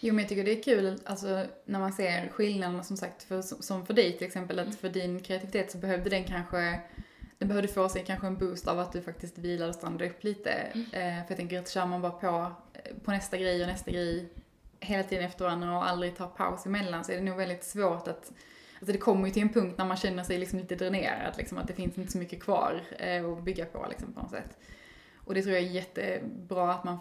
Jo 0.00 0.14
men 0.14 0.22
jag 0.22 0.28
tycker 0.28 0.44
det 0.44 0.58
är 0.58 0.62
kul, 0.62 1.00
alltså 1.04 1.44
när 1.64 1.78
man 1.78 1.92
ser 1.92 2.28
skillnaderna 2.28 2.82
som 2.82 2.96
sagt, 2.96 3.22
för, 3.22 3.42
som 3.42 3.86
för 3.86 3.94
dig 3.94 4.18
till 4.18 4.26
exempel, 4.26 4.58
att 4.58 4.76
för 4.76 4.88
din 4.88 5.22
kreativitet 5.22 5.70
så 5.72 5.78
behövde 5.78 6.10
den 6.10 6.24
kanske, 6.24 6.80
den 7.38 7.48
behövde 7.48 7.68
få 7.68 7.88
sig 7.88 8.04
kanske 8.04 8.26
en 8.26 8.38
boost 8.38 8.68
av 8.68 8.78
att 8.78 8.92
du 8.92 9.02
faktiskt 9.02 9.38
vilade 9.38 9.68
och 9.68 9.74
stannade 9.74 10.06
upp 10.06 10.24
lite. 10.24 10.50
Eh, 10.74 10.90
för 10.92 11.24
jag 11.28 11.36
tänker 11.36 11.58
att 11.58 11.70
kör 11.70 11.86
man 11.86 12.02
bara 12.02 12.12
på, 12.12 12.52
eh, 12.72 12.96
på 13.04 13.10
nästa 13.10 13.36
grej 13.36 13.60
och 13.62 13.68
nästa 13.68 13.90
grej 13.90 14.28
hela 14.80 15.02
tiden 15.02 15.24
efter 15.24 15.44
varandra 15.44 15.76
och 15.76 15.88
aldrig 15.88 16.16
tar 16.16 16.26
paus 16.26 16.66
emellan 16.66 17.04
så 17.04 17.12
är 17.12 17.16
det 17.16 17.22
nog 17.22 17.36
väldigt 17.36 17.64
svårt 17.64 18.08
att 18.08 18.32
Alltså 18.80 18.92
det 18.92 18.98
kommer 18.98 19.26
ju 19.26 19.32
till 19.32 19.42
en 19.42 19.52
punkt 19.52 19.78
när 19.78 19.84
man 19.84 19.96
känner 19.96 20.22
sig 20.22 20.38
liksom 20.38 20.58
lite 20.58 20.74
dränerad, 20.74 21.34
liksom, 21.36 21.58
att 21.58 21.68
det 21.68 21.74
finns 21.74 21.98
inte 21.98 22.12
så 22.12 22.18
mycket 22.18 22.42
kvar 22.42 22.82
eh, 22.98 23.26
att 23.26 23.42
bygga 23.42 23.64
på 23.64 23.86
liksom, 23.90 24.12
på 24.12 24.20
något 24.20 24.30
sätt. 24.30 24.58
Och 25.16 25.34
det 25.34 25.42
tror 25.42 25.54
jag 25.54 25.64
är 25.64 25.70
jättebra 25.70 26.72
att 26.72 26.84
man 26.84 26.98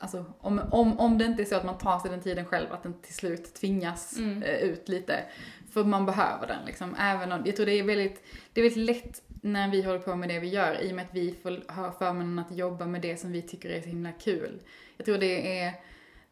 Alltså 0.00 0.24
om, 0.40 0.60
om, 0.70 0.98
om 1.00 1.18
det 1.18 1.24
inte 1.24 1.42
är 1.42 1.46
så 1.46 1.54
att 1.56 1.64
man 1.64 1.78
tar 1.78 1.98
sig 1.98 2.10
den 2.10 2.20
tiden 2.20 2.44
själv, 2.44 2.72
att 2.72 2.82
den 2.82 2.94
till 3.02 3.14
slut 3.14 3.54
tvingas 3.54 4.16
Mm. 4.18 4.42
eh, 4.42 4.54
ut 4.54 4.88
lite. 4.88 5.24
För 5.72 5.84
man 5.84 6.06
behöver 6.06 6.46
den 6.46 6.64
liksom. 6.66 6.94
Även 6.98 7.32
om, 7.32 7.42
jag 7.46 7.56
tror 7.56 7.66
det 7.66 7.78
är 7.78 7.82
väldigt, 7.82 8.24
det 8.52 8.60
är 8.60 8.62
väldigt 8.70 8.96
lätt 8.96 9.22
när 9.42 9.70
vi 9.70 9.82
håller 9.82 9.98
på 9.98 10.16
med 10.16 10.28
det 10.28 10.38
vi 10.40 10.48
gör, 10.48 10.80
i 10.82 10.90
och 10.92 10.96
med 10.96 11.04
att 11.04 11.14
vi 11.14 11.34
får 11.42 11.72
ha 11.72 11.92
förmånen 11.92 12.38
att 12.38 12.56
jobba 12.56 12.86
med 12.86 13.00
det 13.00 13.16
som 13.16 13.32
vi 13.32 13.42
tycker 13.42 13.70
är 13.70 13.80
så 13.80 13.88
himla 13.88 14.12
kul. 14.12 14.60
Jag 14.96 15.04
tror 15.06 15.18
det 15.18 15.58
är, 15.60 15.72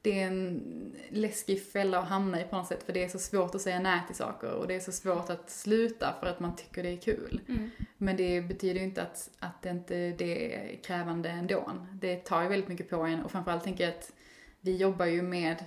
det 0.03 0.21
är 0.21 0.27
en 0.27 0.97
läskig 1.09 1.67
fälla 1.73 1.99
att 1.99 2.09
hamna 2.09 2.41
i 2.41 2.45
på 2.45 2.57
något 2.57 2.67
sätt, 2.67 2.83
för 2.83 2.93
det 2.93 3.05
är 3.05 3.09
så 3.09 3.19
svårt 3.19 3.55
att 3.55 3.61
säga 3.61 3.81
nej 3.81 4.01
till 4.07 4.17
saker 4.17 4.53
och 4.53 4.67
det 4.67 4.75
är 4.75 4.81
så 4.81 4.93
svårt 4.93 5.31
att 5.31 5.51
sluta 5.51 6.15
för 6.21 6.27
att 6.27 6.41
man 6.41 6.57
tycker 6.57 6.83
det 6.83 6.89
är 6.89 6.97
kul. 6.97 7.41
Mm. 7.49 7.71
Men 7.97 8.17
det 8.17 8.41
betyder 8.41 8.81
ju 8.81 8.87
inte 8.87 9.03
att, 9.03 9.31
att 9.39 9.63
det 9.63 9.71
inte 9.71 10.11
det 10.11 10.55
är 10.55 10.77
krävande 10.77 11.29
ändå. 11.29 11.73
Det 11.93 12.17
tar 12.17 12.43
ju 12.43 12.49
väldigt 12.49 12.69
mycket 12.69 12.91
på 12.91 12.97
en 12.97 13.23
och 13.25 13.31
framförallt 13.31 13.65
tänker 13.65 13.85
jag 13.85 13.95
att 13.95 14.13
vi 14.61 14.77
jobbar 14.77 15.07
ju 15.07 15.23
med 15.23 15.65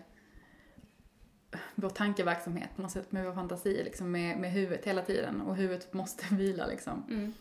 vår 1.75 1.89
tankeverksamhet 1.89 2.69
på 2.75 2.81
något 2.81 2.91
sätt, 2.91 3.11
med 3.11 3.25
vår 3.25 3.33
fantasi, 3.33 3.83
liksom 3.83 4.11
med, 4.11 4.37
med 4.37 4.51
huvudet 4.51 4.85
hela 4.85 5.01
tiden 5.01 5.41
och 5.41 5.55
huvudet 5.55 5.93
måste 5.93 6.25
vila 6.35 6.67
liksom. 6.67 7.03
Mm. 7.09 7.33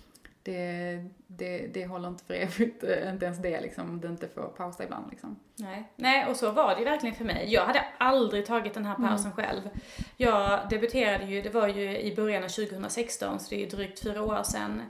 Det, 0.45 1.05
det, 1.27 1.67
det 1.75 1.87
håller 1.87 2.09
inte 2.09 2.25
för 2.25 2.35
evigt, 2.35 2.85
eh, 2.85 3.09
inte 3.09 3.25
ens 3.25 3.39
det 3.39 3.61
liksom, 3.61 3.91
om 3.91 4.01
det 4.01 4.09
inte 4.09 4.29
får 4.29 4.43
pausa 4.43 4.85
ibland 4.85 5.11
liksom. 5.11 5.37
Nej. 5.57 5.93
Nej, 5.97 6.27
och 6.27 6.37
så 6.37 6.51
var 6.51 6.75
det 6.75 6.79
ju 6.79 6.85
verkligen 6.85 7.15
för 7.15 7.25
mig. 7.25 7.53
Jag 7.53 7.67
hade 7.67 7.85
aldrig 7.99 8.47
tagit 8.47 8.75
den 8.75 8.85
här 8.85 8.95
pausen 8.95 9.33
själv. 9.33 9.61
Jag 10.17 10.69
debuterade 10.71 11.25
ju, 11.25 11.43
det 11.43 11.51
var 11.51 11.69
ju 11.69 11.99
i 11.99 12.17
början 12.17 12.45
av 12.45 12.49
2016, 12.49 13.41
så 13.41 13.51
det 13.51 13.57
är 13.57 13.61
ju 13.61 13.67
drygt 13.67 14.03
fyra 14.03 14.23
år 14.23 14.43
sedan. 14.43 14.83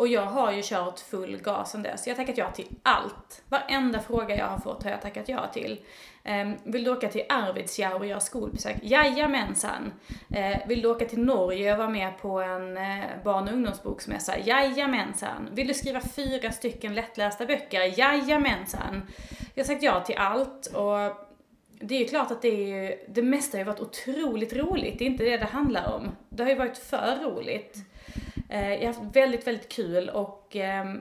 Och 0.00 0.08
jag 0.08 0.26
har 0.26 0.52
ju 0.52 0.62
kört 0.64 1.00
full 1.00 1.36
gas 1.42 1.70
sen 1.70 1.82
dess. 1.82 2.06
Jag 2.06 2.14
har 2.14 2.16
tackat 2.16 2.38
ja 2.38 2.50
till 2.50 2.66
allt. 2.82 3.42
Varenda 3.48 4.00
fråga 4.00 4.36
jag 4.36 4.46
har 4.46 4.58
fått 4.58 4.82
har 4.82 4.90
jag 4.90 5.02
tackat 5.02 5.28
ja 5.28 5.46
till. 5.52 5.80
Eh, 6.24 6.50
vill 6.64 6.84
du 6.84 6.90
åka 6.90 7.08
till 7.08 7.22
Arvidsjaur 7.28 7.98
och 7.98 8.06
göra 8.06 8.20
skolbesök? 8.20 8.76
Jajamensan! 8.82 9.92
Eh, 10.34 10.58
vill 10.68 10.82
du 10.82 10.88
åka 10.88 11.04
till 11.04 11.18
Norge 11.18 11.72
och 11.72 11.78
vara 11.78 11.88
med 11.88 12.18
på 12.18 12.40
en 12.40 12.76
eh, 12.76 13.04
barn 13.24 13.48
och 13.48 13.54
ungdomsboksmässa? 13.54 14.38
Jajamensan! 14.38 15.48
Vill 15.52 15.66
du 15.66 15.74
skriva 15.74 16.00
fyra 16.00 16.52
stycken 16.52 16.94
lättlästa 16.94 17.46
böcker? 17.46 17.98
Jajamensan! 17.98 19.02
Jag 19.54 19.64
har 19.64 19.66
sagt 19.66 19.82
ja 19.82 20.00
till 20.00 20.16
allt 20.16 20.66
och 20.66 21.28
det 21.80 21.94
är 21.94 21.98
ju 21.98 22.08
klart 22.08 22.30
att 22.30 22.42
det 22.42 22.48
är 22.48 22.66
ju, 22.66 22.96
det 23.08 23.22
mesta 23.22 23.56
har 23.56 23.60
ju 23.60 23.66
varit 23.66 23.80
otroligt 23.80 24.52
roligt, 24.52 24.98
det 24.98 25.04
är 25.04 25.06
inte 25.06 25.24
det 25.24 25.36
det 25.36 25.46
handlar 25.46 25.92
om. 25.94 26.16
Det 26.28 26.42
har 26.42 26.50
ju 26.50 26.56
varit 26.56 26.78
för 26.78 27.18
roligt. 27.24 27.76
Uh, 28.52 28.74
jag 28.74 28.78
har 28.78 28.86
haft 28.86 29.16
väldigt, 29.16 29.46
väldigt 29.46 29.68
kul 29.68 30.08
och 30.08 30.56
um, 30.84 31.00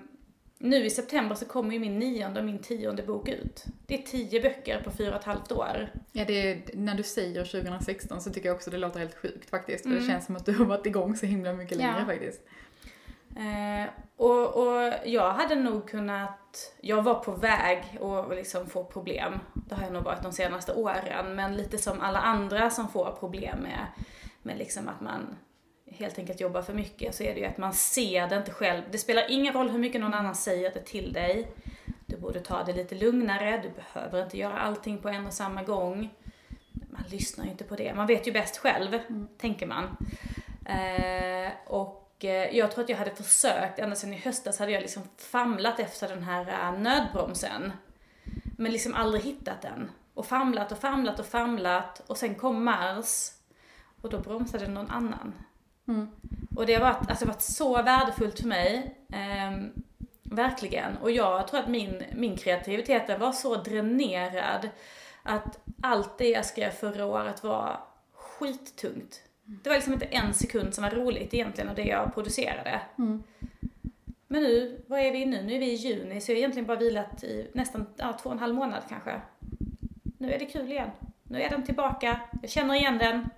nu 0.62 0.86
i 0.86 0.90
september 0.90 1.36
så 1.36 1.46
kommer 1.46 1.74
ju 1.74 1.80
min 1.80 2.00
nionde 2.00 2.40
och 2.40 2.46
min 2.46 2.60
tionde 2.60 3.04
bok 3.04 3.30
ut. 3.30 3.66
Det 3.88 3.94
är 3.94 4.02
tio 4.02 4.42
böcker 4.42 4.82
på 4.82 4.92
fyra 4.92 5.10
och 5.10 5.20
ett 5.20 5.24
halvt 5.24 5.52
år. 5.52 5.90
Ja, 6.12 6.26
det 6.26 6.52
är, 6.52 6.62
när 6.74 6.96
du 6.96 7.04
säger 7.04 7.46
2016 7.46 8.22
så 8.22 8.30
tycker 8.30 8.50
jag 8.50 8.56
också 8.56 8.72
det 8.72 8.78
låter 8.78 9.00
helt 9.00 9.16
sjukt 9.16 9.50
faktiskt. 9.50 9.84
För 9.84 9.90
mm. 9.90 10.02
det 10.02 10.10
känns 10.10 10.26
som 10.26 10.36
att 10.36 10.46
du 10.46 10.54
har 10.54 10.66
varit 10.66 10.86
igång 10.86 11.16
så 11.16 11.26
himla 11.26 11.54
mycket 11.54 11.78
längre 11.78 11.96
ja. 12.00 12.06
faktiskt. 12.06 12.42
Eh, 13.36 13.90
och, 14.18 14.56
och 14.56 14.94
jag 15.06 15.34
hade 15.34 15.56
nog 15.56 15.90
kunnat, 15.90 16.74
jag 16.82 17.04
var 17.04 17.16
på 17.16 17.32
väg 17.32 17.98
att 18.02 18.36
liksom 18.36 18.68
få 18.68 18.84
problem. 18.84 19.40
Det 19.54 19.76
har 19.76 19.84
jag 19.84 19.94
nog 19.94 20.04
varit 20.04 20.24
de 20.24 20.32
senaste 20.32 20.74
åren. 20.74 21.36
Men 21.36 21.58
lite 21.58 21.78
som 21.78 22.02
alla 22.02 22.20
andra 22.20 22.70
som 22.70 22.90
får 22.90 23.12
problem 23.20 23.60
med, 23.60 23.86
med 24.42 24.58
liksom 24.58 24.88
att 24.88 25.02
man 25.02 25.36
helt 25.92 26.20
enkelt 26.20 26.40
jobbar 26.40 26.62
för 26.62 26.74
mycket 26.74 27.16
så 27.16 27.24
är 27.24 27.34
det 27.34 27.40
ju 27.40 27.46
att 27.46 27.58
man 27.58 27.74
ser 27.74 28.28
det 28.28 28.36
inte 28.36 28.52
själv. 28.52 28.84
Det 28.92 28.98
spelar 28.98 29.26
ingen 29.30 29.54
roll 29.54 29.70
hur 29.70 29.80
mycket 29.80 30.02
någon 30.02 30.14
annan 30.14 30.36
säger 30.36 30.72
det 30.74 30.82
till 30.82 31.14
dig. 31.14 31.52
Du 32.06 32.18
borde 32.18 32.40
ta 32.40 32.64
det 32.64 32.74
lite 32.74 32.96
lugnare, 32.96 33.62
du 33.64 33.70
behöver 33.70 34.24
inte 34.24 34.38
göra 34.38 34.60
allting 34.60 34.98
på 34.98 35.10
en 35.10 35.26
och 35.26 35.34
samma 35.34 35.64
gång. 35.64 36.10
Man 36.74 37.04
lyssnar 37.10 37.46
ju 37.46 37.52
inte 37.52 37.64
på 37.64 37.76
det, 37.76 37.94
man 37.94 38.08
vet 38.08 38.28
ju 38.28 38.32
bäst 38.32 38.58
själv, 38.58 38.94
mm. 38.94 39.28
tänker 39.38 39.68
man. 39.68 39.98
Eh, 40.66 41.52
och 41.66 42.26
eh, 42.26 42.58
jag 42.58 42.72
tror 42.72 42.84
att 42.84 42.90
jag 42.90 42.98
hade 42.98 43.16
försökt, 43.16 43.80
ända 43.80 43.96
sedan 43.96 44.14
i 44.14 44.18
höstas 44.18 44.60
hade 44.60 44.72
jag 44.72 44.82
liksom 44.82 45.04
famlat 45.18 45.80
efter 45.80 46.08
den 46.08 46.24
här 46.24 46.72
uh, 46.74 46.80
nödbromsen. 46.80 47.72
Men 48.58 48.72
liksom 48.72 48.94
aldrig 48.94 49.24
hittat 49.24 49.62
den. 49.62 49.92
Och 50.14 50.26
famlat 50.26 50.72
och 50.72 50.78
famlat 50.78 51.20
och 51.20 51.26
famlat 51.26 52.02
och 52.08 52.18
sen 52.18 52.36
kom 52.36 52.64
Mars 52.64 53.32
och 54.02 54.10
då 54.10 54.20
bromsade 54.20 54.68
någon 54.68 54.90
annan. 54.90 55.34
Mm. 55.90 56.08
Och 56.56 56.66
det 56.66 56.74
har 56.74 56.82
varit, 56.82 57.10
alltså, 57.10 57.26
varit 57.26 57.42
så 57.42 57.82
värdefullt 57.82 58.40
för 58.40 58.48
mig. 58.48 58.96
Eh, 59.12 59.82
verkligen. 60.24 60.98
Och 60.98 61.12
jag 61.12 61.48
tror 61.48 61.60
att 61.60 61.68
min, 61.68 62.04
min 62.16 62.38
kreativitet 62.38 63.20
var 63.20 63.32
så 63.32 63.56
dränerad 63.56 64.70
att 65.24 65.60
allt 65.82 66.18
det 66.18 66.30
jag 66.30 66.46
skrev 66.46 66.70
förra 66.70 67.06
året 67.06 67.44
var 67.44 67.80
skittungt. 68.14 69.22
Det 69.44 69.70
var 69.70 69.76
liksom 69.76 69.94
inte 69.94 70.06
en 70.06 70.34
sekund 70.34 70.74
som 70.74 70.84
var 70.84 70.92
roligt 70.92 71.34
egentligen 71.34 71.70
av 71.70 71.76
det 71.76 71.84
jag 71.84 72.14
producerade. 72.14 72.82
Mm. 72.98 73.24
Men 74.28 74.44
nu, 74.44 74.82
vad 74.88 75.00
är 75.00 75.12
vi 75.12 75.26
nu? 75.26 75.42
Nu 75.42 75.56
är 75.56 75.60
vi 75.60 75.72
i 75.72 75.76
juni, 75.76 76.22
så 76.22 76.32
jag 76.32 76.36
har 76.36 76.40
egentligen 76.40 76.68
bara 76.68 76.78
vilat 76.78 77.24
i 77.24 77.52
nästan 77.54 77.86
ja, 77.98 78.18
två 78.22 78.30
och 78.30 78.34
en 78.34 78.40
halv 78.40 78.56
månad 78.56 78.84
kanske. 78.90 79.22
Nu 80.18 80.34
är 80.34 80.40
det 80.40 80.46
kul 80.46 80.72
igen. 80.72 80.90
Nu 81.24 81.42
är 81.42 81.50
den 81.50 81.64
tillbaka, 81.64 82.20
jag 82.42 82.52
känner 82.52 82.74
igen 82.74 82.98
den, 82.98 83.30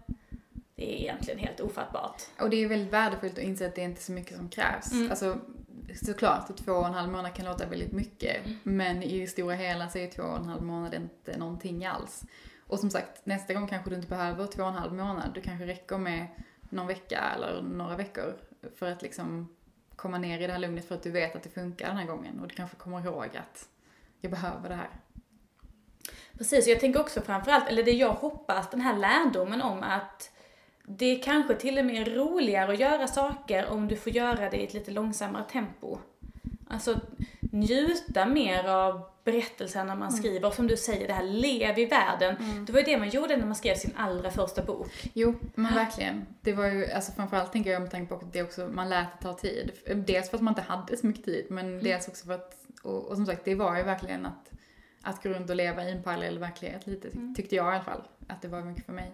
det 0.82 0.94
är 0.94 1.02
egentligen 1.02 1.40
helt 1.40 1.60
ofattbart. 1.60 2.22
Och 2.40 2.50
det 2.50 2.64
är 2.64 2.68
väldigt 2.68 2.94
värdefullt 2.94 3.34
att 3.34 3.44
inse 3.44 3.68
att 3.68 3.76
det 3.76 3.82
är 3.82 3.86
inte 3.86 4.02
så 4.02 4.12
mycket 4.12 4.38
som 4.38 4.50
krävs. 4.50 4.92
Mm. 4.92 5.12
Alltså, 5.12 5.40
såklart 6.06 6.50
att 6.50 6.58
två 6.58 6.72
och 6.72 6.88
en 6.88 6.94
halv 6.94 7.12
månad 7.12 7.34
kan 7.34 7.46
låta 7.46 7.66
väldigt 7.66 7.92
mycket, 7.92 8.46
mm. 8.46 8.58
men 8.64 9.04
i 9.04 9.20
det 9.20 9.28
stora 9.28 9.56
hela 9.56 9.90
så 9.90 9.98
är 9.98 10.08
två 10.08 10.24
och 10.24 10.38
en 10.38 10.46
halv 10.46 10.64
månad 10.64 10.94
inte 10.94 11.38
någonting 11.38 11.86
alls. 11.86 12.24
Och 12.68 12.80
som 12.80 12.90
sagt, 12.90 13.26
nästa 13.26 13.54
gång 13.54 13.68
kanske 13.68 13.90
du 13.90 13.96
inte 13.96 14.08
behöver 14.08 14.48
två 14.48 14.64
och 14.64 14.70
en 14.70 14.76
halv 14.76 14.94
månad. 14.94 15.32
Du 15.34 15.42
kanske 15.42 15.68
räcker 15.68 15.98
med 15.98 16.28
någon 16.70 16.88
vecka 16.88 17.20
eller 17.36 17.62
några 17.62 17.96
veckor 17.96 18.36
för 18.76 18.92
att 18.92 19.02
liksom 19.02 19.56
komma 19.96 20.18
ner 20.18 20.40
i 20.40 20.48
det 20.48 20.54
här 20.54 20.60
lugnet 20.60 20.88
för 20.88 20.96
att 20.96 21.04
du 21.04 21.12
vet 21.12 21.36
att 21.36 21.44
det 21.44 21.50
funkar 21.50 21.88
den 21.88 21.98
här 21.98 22.06
gången. 22.06 22.40
Och 22.40 22.48
du 22.48 22.56
kanske 22.56 22.78
kommer 22.78 23.06
ihåg 23.06 23.38
att 23.38 23.70
jag 24.22 24.32
behöver 24.32 24.70
det 24.70 24.76
här. 24.76 24.90
Precis, 26.38 26.66
och 26.66 26.72
jag 26.72 26.80
tänker 26.80 27.02
också 27.02 27.22
framförallt, 27.22 27.68
eller 27.70 27.84
det 27.84 27.92
jag 27.92 28.14
hoppas, 28.14 28.70
den 28.70 28.82
här 28.82 28.98
lärdomen 28.98 29.62
om 29.62 29.84
att 29.84 30.32
det 30.84 31.06
är 31.06 31.24
kanske 31.24 31.56
till 31.56 31.80
och 31.80 31.86
med 31.86 32.16
roligare 32.16 32.74
att 32.74 32.80
göra 32.80 33.08
saker 33.08 33.66
om 33.70 33.88
du 33.88 33.96
får 33.96 34.12
göra 34.12 34.50
det 34.50 34.58
i 34.58 34.64
ett 34.64 34.74
lite 34.74 34.92
långsammare 34.92 35.44
tempo. 35.52 35.98
Alltså 36.68 37.00
njuta 37.40 38.26
mer 38.26 38.68
av 38.68 39.12
berättelsen 39.24 39.88
när 39.88 39.96
man 39.96 40.08
mm. 40.08 40.20
skriver, 40.20 40.48
och 40.48 40.54
som 40.54 40.68
du 40.68 40.78
säger, 40.78 41.08
det 41.08 41.14
här 41.14 41.24
lev 41.24 41.80
i 41.80 41.86
världen. 41.86 42.36
Mm. 42.38 42.66
Det 42.66 42.72
var 42.72 42.80
ju 42.80 42.86
det 42.86 42.98
man 42.98 43.10
gjorde 43.10 43.38
när 43.38 43.46
man 43.46 43.56
skrev 43.56 43.76
sin 43.76 43.92
allra 43.96 44.32
första 44.32 44.64
bok. 44.64 45.10
Jo, 45.14 45.36
men 45.56 45.74
verkligen. 45.76 46.26
Det 46.42 46.54
var 46.54 46.66
ju, 46.66 46.92
alltså 46.92 47.12
framförallt 47.12 47.52
tänker 47.52 47.72
jag 47.72 47.82
med 47.82 47.92
tanke 47.92 48.10
på 48.10 48.16
att 48.16 48.34
det 48.34 48.44
också, 48.44 48.68
man 48.68 48.90
lät 48.90 49.08
det 49.20 49.28
ta 49.28 49.34
tid. 49.34 49.72
Dels 49.96 50.30
för 50.30 50.38
att 50.38 50.44
man 50.44 50.52
inte 50.52 50.62
hade 50.62 50.98
så 50.98 51.08
mycket 51.08 51.26
tid, 51.26 51.46
men 51.50 51.66
mm. 51.66 51.84
dels 51.84 52.08
också 52.08 52.26
för 52.26 52.34
att, 52.34 52.66
och, 52.84 53.04
och, 53.04 53.16
som 53.16 53.26
sagt, 53.26 53.46
det 53.46 53.56
var 53.56 53.78
ju 53.78 53.84
verkligen 53.84 54.26
att, 54.26 54.52
att 55.02 55.24
gå 55.24 55.30
runt 55.30 55.50
och 55.50 55.56
leva 55.56 55.84
i 55.84 55.92
en 55.92 56.04
parallell 56.04 56.40
verklighet 56.40 56.88
lite, 56.88 57.08
mm. 57.08 57.36
tyckte 57.36 57.56
jag 57.56 57.66
i 57.66 57.76
alla 57.76 57.84
fall. 57.84 58.02
Att 58.28 58.42
det 58.42 58.48
var 58.48 58.62
mycket 58.62 58.86
för 58.86 58.94
mig. 58.94 59.12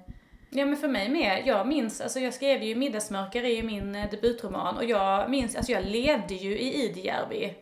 Ja 0.49 0.65
men 0.65 0.77
för 0.77 0.87
mig 0.87 1.09
med. 1.09 1.43
Jag 1.45 1.67
minns, 1.67 2.01
alltså 2.01 2.19
jag 2.19 2.33
skrev 2.33 2.63
ju 2.63 2.75
Middagsmörkare 2.75 3.51
i 3.51 3.63
min 3.63 3.95
eh, 3.95 4.09
debutroman 4.09 4.77
och 4.77 4.85
jag 4.85 5.29
minns, 5.29 5.55
alltså 5.55 5.71
jag 5.71 5.85
levde 5.85 6.33
ju 6.33 6.57
i 6.59 6.83
Idjärvi. 6.83 7.53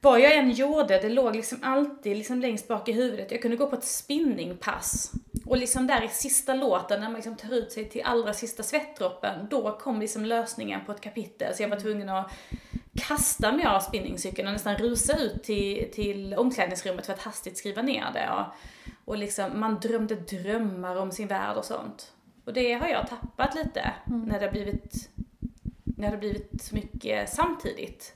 Vad 0.00 0.20
jag 0.20 0.36
än 0.36 0.50
gjorde, 0.50 1.00
det 1.00 1.08
låg 1.08 1.36
liksom 1.36 1.58
alltid 1.62 2.16
liksom 2.16 2.40
längst 2.40 2.68
bak 2.68 2.88
i 2.88 2.92
huvudet. 2.92 3.30
Jag 3.30 3.42
kunde 3.42 3.56
gå 3.56 3.66
på 3.66 3.76
ett 3.76 3.84
spinningpass. 3.84 5.12
Och 5.46 5.56
liksom 5.56 5.86
där 5.86 6.04
i 6.04 6.08
sista 6.08 6.54
låten, 6.54 7.00
när 7.00 7.06
man 7.06 7.14
liksom 7.14 7.36
tar 7.36 7.54
ut 7.54 7.72
sig 7.72 7.88
till 7.88 8.02
allra 8.04 8.32
sista 8.32 8.62
svettdroppen, 8.62 9.46
då 9.50 9.78
kom 9.78 10.00
liksom 10.00 10.24
lösningen 10.24 10.80
på 10.86 10.92
ett 10.92 11.00
kapitel. 11.00 11.54
Så 11.54 11.62
jag 11.62 11.68
var 11.68 11.80
tvungen 11.80 12.08
att 12.08 12.32
kasta 13.08 13.52
mig 13.52 13.66
av 13.66 13.80
spinningcykeln 13.80 14.48
och 14.48 14.52
nästan 14.52 14.76
rusa 14.76 15.18
ut 15.18 15.42
till, 15.42 15.90
till 15.92 16.34
omklädningsrummet 16.34 17.06
för 17.06 17.12
att 17.12 17.22
hastigt 17.22 17.58
skriva 17.58 17.82
ner 17.82 18.06
det. 18.14 18.30
Och, 18.30 18.46
och 19.04 19.18
liksom, 19.18 19.60
man 19.60 19.80
drömde 19.80 20.14
drömmar 20.14 20.96
om 20.96 21.12
sin 21.12 21.28
värld 21.28 21.56
och 21.56 21.64
sånt. 21.64 22.12
Och 22.44 22.52
det 22.52 22.72
har 22.72 22.88
jag 22.88 23.08
tappat 23.08 23.54
lite 23.54 23.92
mm. 24.06 24.20
när 24.20 24.40
det 24.40 24.46
har 24.46 24.52
blivit, 24.52 25.10
när 25.84 26.06
det 26.06 26.14
har 26.14 26.18
blivit 26.18 26.62
så 26.62 26.74
mycket 26.74 27.28
samtidigt. 27.28 28.14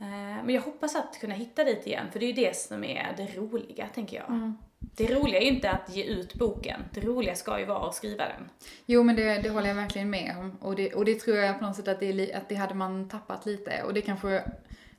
Eh, 0.00 0.44
men 0.44 0.50
jag 0.50 0.62
hoppas 0.62 0.96
att 0.96 1.20
kunna 1.20 1.34
hitta 1.34 1.64
dit 1.64 1.86
igen, 1.86 2.06
för 2.12 2.18
det 2.18 2.26
är 2.26 2.28
ju 2.28 2.44
det 2.44 2.56
som 2.56 2.84
är 2.84 3.14
det 3.16 3.36
roliga, 3.36 3.88
tänker 3.94 4.16
jag. 4.16 4.28
Mm. 4.28 4.58
Det 4.78 5.14
roliga 5.14 5.40
är 5.40 5.44
ju 5.44 5.50
inte 5.50 5.70
att 5.70 5.96
ge 5.96 6.04
ut 6.04 6.34
boken, 6.34 6.80
det 6.94 7.00
roliga 7.00 7.34
ska 7.34 7.58
ju 7.58 7.64
vara 7.64 7.88
att 7.88 7.94
skriva 7.94 8.24
den. 8.24 8.48
Jo 8.86 9.02
men 9.02 9.16
det, 9.16 9.42
det 9.42 9.48
håller 9.48 9.68
jag 9.68 9.74
verkligen 9.74 10.10
med 10.10 10.36
om. 10.38 10.56
Och 10.60 10.76
det, 10.76 10.94
och 10.94 11.04
det 11.04 11.14
tror 11.14 11.36
jag 11.36 11.58
på 11.58 11.64
något 11.64 11.76
sätt 11.76 11.88
att 11.88 12.00
det, 12.00 12.32
att 12.32 12.48
det 12.48 12.54
hade 12.54 12.74
man 12.74 13.08
tappat 13.08 13.46
lite. 13.46 13.82
Och 13.82 13.94
det 13.94 14.02
kanske 14.02 14.44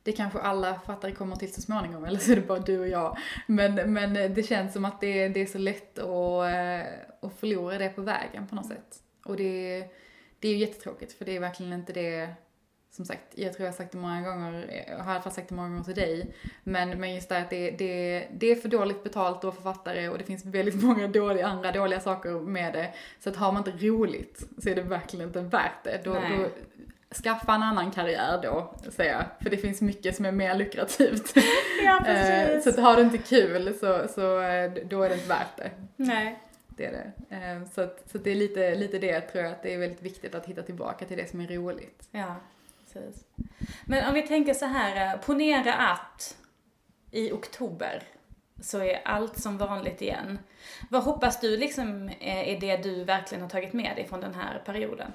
det 0.03 0.11
kanske 0.11 0.39
alla 0.39 0.79
fattare 0.79 1.11
kommer 1.11 1.35
till 1.35 1.53
så 1.53 1.61
småningom, 1.61 2.05
eller 2.05 2.19
så 2.19 2.31
är 2.31 2.35
det 2.35 2.41
bara 2.41 2.59
du 2.59 2.79
och 2.79 2.87
jag. 2.87 3.17
Men, 3.45 3.93
men 3.93 4.13
det 4.13 4.43
känns 4.43 4.73
som 4.73 4.85
att 4.85 5.01
det, 5.01 5.29
det 5.29 5.41
är 5.41 5.45
så 5.45 5.57
lätt 5.57 5.99
att, 5.99 6.49
eh, 6.49 6.81
att 7.21 7.39
förlora 7.39 7.77
det 7.77 7.89
på 7.89 8.01
vägen 8.01 8.47
på 8.47 8.55
något 8.55 8.67
sätt. 8.67 9.03
Och 9.25 9.37
det, 9.37 9.83
det 10.39 10.47
är 10.47 10.51
ju 10.51 10.57
jättetråkigt, 10.57 11.13
för 11.13 11.25
det 11.25 11.35
är 11.35 11.39
verkligen 11.39 11.73
inte 11.73 11.93
det 11.93 12.29
som 12.91 13.05
sagt, 13.05 13.23
jag 13.35 13.53
tror 13.53 13.65
jag 13.65 13.71
har 13.71 13.77
sagt 13.77 13.91
det 13.91 13.97
många 13.97 14.21
gånger, 14.21 14.83
jag 14.87 14.97
har 14.97 15.11
i 15.11 15.13
alla 15.13 15.21
fall 15.21 15.31
sagt 15.31 15.49
det 15.49 15.55
många 15.55 15.69
gånger 15.69 15.83
till 15.83 15.95
dig, 15.95 16.35
men, 16.63 16.99
men 16.99 17.15
just 17.15 17.29
det 17.29 17.37
att 17.37 17.49
det, 17.49 17.71
det, 17.71 18.27
det 18.37 18.51
är 18.51 18.55
för 18.55 18.69
dåligt 18.69 19.03
betalt 19.03 19.41
då 19.41 19.51
författare 19.51 20.09
och 20.09 20.17
det 20.17 20.23
finns 20.23 20.45
väldigt 20.45 20.75
många 20.83 21.07
dåliga, 21.07 21.47
andra 21.47 21.71
dåliga 21.71 21.99
saker 21.99 22.31
med 22.31 22.73
det. 22.73 22.93
Så 23.19 23.29
att 23.29 23.35
har 23.35 23.51
man 23.51 23.67
inte 23.67 23.87
roligt 23.87 24.43
så 24.63 24.69
är 24.69 24.75
det 24.75 24.81
verkligen 24.81 25.27
inte 25.27 25.41
värt 25.41 25.83
det. 25.83 26.01
Då, 26.03 26.13
då 26.13 26.49
skaffa 27.15 27.55
en 27.55 27.63
annan 27.63 27.91
karriär 27.91 28.39
då, 28.43 28.73
säger 28.91 29.13
jag. 29.13 29.25
För 29.41 29.49
det 29.49 29.57
finns 29.57 29.81
mycket 29.81 30.15
som 30.15 30.25
är 30.25 30.31
mer 30.31 30.55
lukrativt. 30.55 31.33
Ja, 31.85 32.01
precis. 32.05 32.29
Eh, 32.29 32.61
så 32.61 32.69
att 32.69 32.85
har 32.85 32.95
du 32.95 33.01
inte 33.01 33.17
kul 33.17 33.73
så, 33.79 34.07
så 34.07 34.41
eh, 34.41 34.71
då 34.85 35.03
är 35.03 35.09
det 35.09 35.15
inte 35.15 35.29
värt 35.29 35.57
det. 35.57 35.71
Nej. 35.95 36.39
Det 36.67 36.85
är 36.85 36.91
det. 36.91 37.35
Eh, 37.35 37.69
så, 37.73 37.81
att, 37.81 38.09
så 38.11 38.17
att 38.17 38.23
det 38.23 38.31
är 38.31 38.35
lite, 38.35 38.75
lite 38.75 38.99
det 38.99 39.21
tror 39.21 39.43
jag 39.43 39.53
att 39.53 39.63
det 39.63 39.73
är 39.73 39.77
väldigt 39.77 40.01
viktigt 40.01 40.35
att 40.35 40.45
hitta 40.45 40.61
tillbaka 40.61 41.05
till 41.05 41.17
det 41.17 41.29
som 41.29 41.41
är 41.41 41.47
roligt. 41.47 42.07
Ja, 42.11 42.35
precis. 42.83 43.23
Men 43.85 44.07
om 44.07 44.13
vi 44.13 44.21
tänker 44.27 44.53
så 44.53 44.65
här, 44.65 45.17
ponera 45.17 45.73
att 45.73 46.37
i 47.11 47.31
oktober 47.31 48.03
så 48.61 48.79
är 48.79 49.01
allt 49.05 49.39
som 49.39 49.57
vanligt 49.57 50.01
igen. 50.01 50.39
Vad 50.89 51.03
hoppas 51.03 51.41
du 51.41 51.57
liksom 51.57 52.11
är 52.19 52.59
det 52.59 52.77
du 52.77 53.03
verkligen 53.03 53.41
har 53.41 53.49
tagit 53.49 53.73
med 53.73 53.95
dig 53.95 54.07
från 54.07 54.21
den 54.21 54.33
här 54.33 54.61
perioden? 54.65 55.11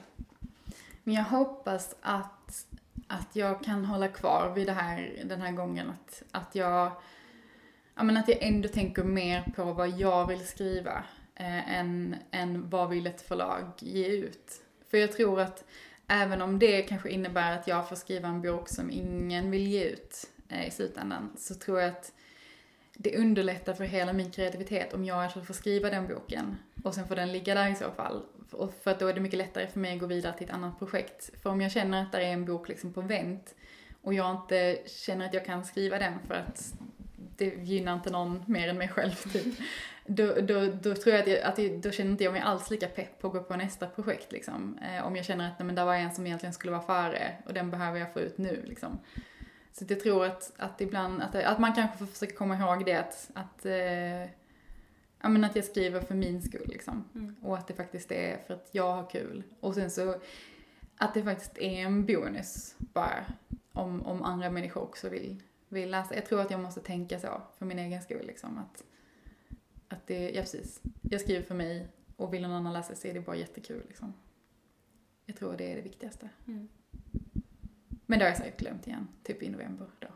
Men 1.05 1.15
jag 1.15 1.25
hoppas 1.25 1.97
att, 2.01 2.67
att 3.07 3.37
jag 3.37 3.65
kan 3.65 3.85
hålla 3.85 4.09
kvar 4.09 4.53
vid 4.55 4.67
det 4.67 4.73
här 4.73 5.23
den 5.25 5.41
här 5.41 5.53
gången. 5.53 5.91
Att, 5.91 6.23
att 6.31 6.55
jag 6.55 6.93
ja, 7.95 8.03
men 8.03 8.17
att 8.17 8.29
jag 8.29 8.43
ändå 8.43 8.69
tänker 8.69 9.05
mer 9.05 9.45
på 9.57 9.73
vad 9.73 9.89
jag 9.89 10.27
vill 10.27 10.47
skriva 10.47 11.05
eh, 11.35 11.79
än, 11.79 12.17
än 12.31 12.71
vad 12.71 12.89
vill 12.89 13.07
ett 13.07 13.23
förlag 13.23 13.71
ge 13.79 14.07
ut. 14.07 14.63
För 14.91 14.99
jag 14.99 15.13
tror 15.13 15.41
att 15.41 15.65
även 16.07 16.43
om 16.43 16.59
det 16.59 16.83
kanske 16.83 17.11
innebär 17.11 17.53
att 17.53 17.69
jag 17.69 17.89
får 17.89 17.97
skriva 17.97 18.29
en 18.29 18.43
bok 18.43 18.69
som 18.69 18.91
ingen 18.91 19.51
vill 19.51 19.67
ge 19.67 19.85
ut 19.85 20.31
eh, 20.49 20.69
i 20.69 20.71
slutändan, 20.71 21.33
så 21.39 21.55
tror 21.55 21.81
jag 21.81 21.89
att 21.89 22.13
det 22.97 23.17
underlättar 23.17 23.75
för 23.75 23.85
hela 23.85 24.13
min 24.13 24.31
kreativitet 24.31 24.95
om 24.95 25.05
jag 25.05 25.25
alltså 25.25 25.41
får 25.41 25.55
skriva 25.55 25.91
den 25.91 26.09
boken 26.09 26.57
och 26.85 26.95
sen 26.95 27.09
får 27.09 27.17
den 27.17 27.33
ligga 27.33 27.55
där 27.55 27.71
i 27.71 27.75
så 27.75 27.91
fall. 27.91 28.23
Och 28.55 28.75
för 28.83 28.91
att 28.91 29.01
då 29.01 29.07
är 29.07 29.15
det 29.15 29.21
mycket 29.21 29.39
lättare 29.39 29.67
för 29.67 29.81
mig 29.81 29.95
att 29.95 30.01
gå 30.01 30.07
vidare 30.07 30.33
till 30.39 30.47
ett 30.47 30.55
annat 30.55 30.79
projekt. 30.79 31.31
För 31.43 31.51
om 31.51 31.61
jag 31.61 31.73
känner 31.73 32.03
att 32.03 32.13
det 32.13 32.19
är 32.19 32.33
en 32.33 32.45
bok 32.45 32.69
liksom 32.69 32.93
på 32.93 33.01
vänt 33.01 33.55
och 34.03 34.15
jag 34.15 34.31
inte 34.31 34.79
känner 34.87 35.27
att 35.27 35.35
jag 35.35 35.45
kan 35.45 35.65
skriva 35.65 35.99
den 35.99 36.19
för 36.27 36.35
att 36.35 36.75
det 37.37 37.45
gynnar 37.45 37.95
inte 37.95 38.11
någon 38.11 38.45
mer 38.47 38.69
än 38.69 38.79
mig 38.79 38.89
själv 38.89 39.15
typ. 39.33 39.55
Då, 40.07 40.35
då, 40.41 40.67
då 40.67 40.95
tror 40.95 41.15
jag 41.15 41.21
att, 41.21 41.29
jag, 41.29 41.41
att 41.41 41.59
jag, 41.59 41.81
då 41.81 41.91
känner 41.91 42.11
inte 42.11 42.25
jag 42.25 42.33
mig 42.33 42.43
alls 42.43 42.71
lika 42.71 42.87
pepp 42.87 43.21
på 43.21 43.27
att 43.27 43.33
gå 43.33 43.43
på 43.43 43.57
nästa 43.57 43.87
projekt 43.87 44.33
liksom. 44.33 44.79
Eh, 44.79 45.07
om 45.07 45.17
jag 45.17 45.25
känner 45.25 45.47
att 45.47 45.59
nej, 45.59 45.67
men 45.67 45.75
där 45.75 45.85
var 45.85 45.95
en 45.95 46.15
som 46.15 46.27
egentligen 46.27 46.53
skulle 46.53 46.73
vara 46.73 46.83
före 46.83 47.33
och 47.47 47.55
den 47.55 47.71
behöver 47.71 47.99
jag 47.99 48.13
få 48.13 48.21
ut 48.21 48.39
nu 48.39 48.65
liksom. 48.65 48.99
Så 49.73 49.85
jag 49.89 50.01
tror 50.01 50.25
att, 50.25 50.53
att 50.57 50.81
ibland, 50.81 51.23
att, 51.23 51.35
att 51.35 51.59
man 51.59 51.75
kanske 51.75 51.99
får 51.99 52.07
försöka 52.07 52.37
komma 52.37 52.57
ihåg 52.57 52.85
det 52.85 52.95
att, 52.95 53.31
att, 53.35 53.67
eh, 53.67 54.31
ja, 55.25 55.29
men 55.29 55.45
att 55.45 55.57
jag 55.57 55.65
skriver 55.65 56.01
för 56.01 56.15
min 56.15 56.43
skull 56.43 56.67
liksom. 56.69 57.05
Mm. 57.15 57.37
Och 57.43 57.59
att 57.59 57.67
det 57.67 57.75
faktiskt 57.75 58.13
är 58.13 58.39
för 58.39 58.55
att 58.55 58.69
jag 58.73 58.93
har 58.93 59.11
kul. 59.11 59.43
Och 59.61 59.75
sen 59.75 59.91
så 59.91 60.21
att 60.97 61.15
det 61.15 61.23
faktiskt 61.23 61.59
är 61.59 61.87
en 61.87 62.07
bonus 62.07 62.75
bara 62.79 63.25
om, 63.73 64.03
om 64.03 64.23
andra 64.23 64.51
människor 64.51 64.83
också 64.83 65.09
vill, 65.09 65.43
vill 65.69 65.91
läsa. 65.91 66.15
Jag 66.15 66.27
tror 66.27 66.41
att 66.41 66.51
jag 66.51 66.61
måste 66.61 66.81
tänka 66.81 67.21
så 67.21 67.43
för 67.59 67.67
min 67.67 67.79
egen 67.79 68.03
skull 68.03 68.27
liksom. 68.27 68.59
Att, 68.59 68.85
att 69.89 70.07
det, 70.07 70.31
ja 70.31 70.41
precis, 70.41 70.83
jag 71.03 71.21
skriver 71.21 71.43
för 71.43 71.55
mig 71.55 71.89
och 72.17 72.35
vill 72.35 72.43
någon 72.43 72.53
annan 72.53 72.73
läsa 72.73 72.95
så 72.95 73.09
är 73.09 73.15
det 73.15 73.21
bara 73.21 73.37
jättekul 73.37 73.83
liksom. 73.89 74.15
Jag 75.27 75.37
tror 75.37 75.57
det 75.57 75.73
är 75.73 75.77
det 75.77 75.83
viktigaste. 75.83 76.29
Mm. 76.47 76.69
Men 78.07 78.19
det 78.19 78.25
har 78.25 78.31
jag 78.31 78.39
säkert 78.39 78.61
glömt 78.61 78.87
igen, 78.87 79.09
typ 79.23 79.43
i 79.43 79.51
november 79.51 79.87
då. 79.99 80.09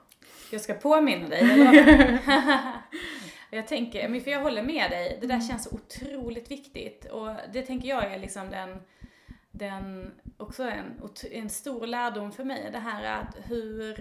Jag 0.50 0.60
ska 0.60 0.74
påminna 0.74 1.28
dig, 1.28 1.40
eller? 1.40 2.18
Jag 3.50 3.66
tänker, 3.66 4.20
för 4.20 4.30
jag 4.30 4.42
håller 4.42 4.62
med 4.62 4.90
dig, 4.90 5.18
det 5.20 5.26
där 5.26 5.40
känns 5.40 5.64
så 5.64 5.74
otroligt 5.74 6.50
viktigt 6.50 7.04
och 7.04 7.30
det 7.52 7.62
tänker 7.62 7.88
jag 7.88 8.04
är 8.04 8.18
liksom 8.18 8.50
den, 8.50 8.82
den 9.50 10.12
också 10.36 10.62
en, 10.62 11.02
en 11.30 11.50
stor 11.50 11.86
lärdom 11.86 12.32
för 12.32 12.44
mig, 12.44 12.68
det 12.72 12.78
här 12.78 13.20
att 13.20 13.36
hur, 13.44 13.96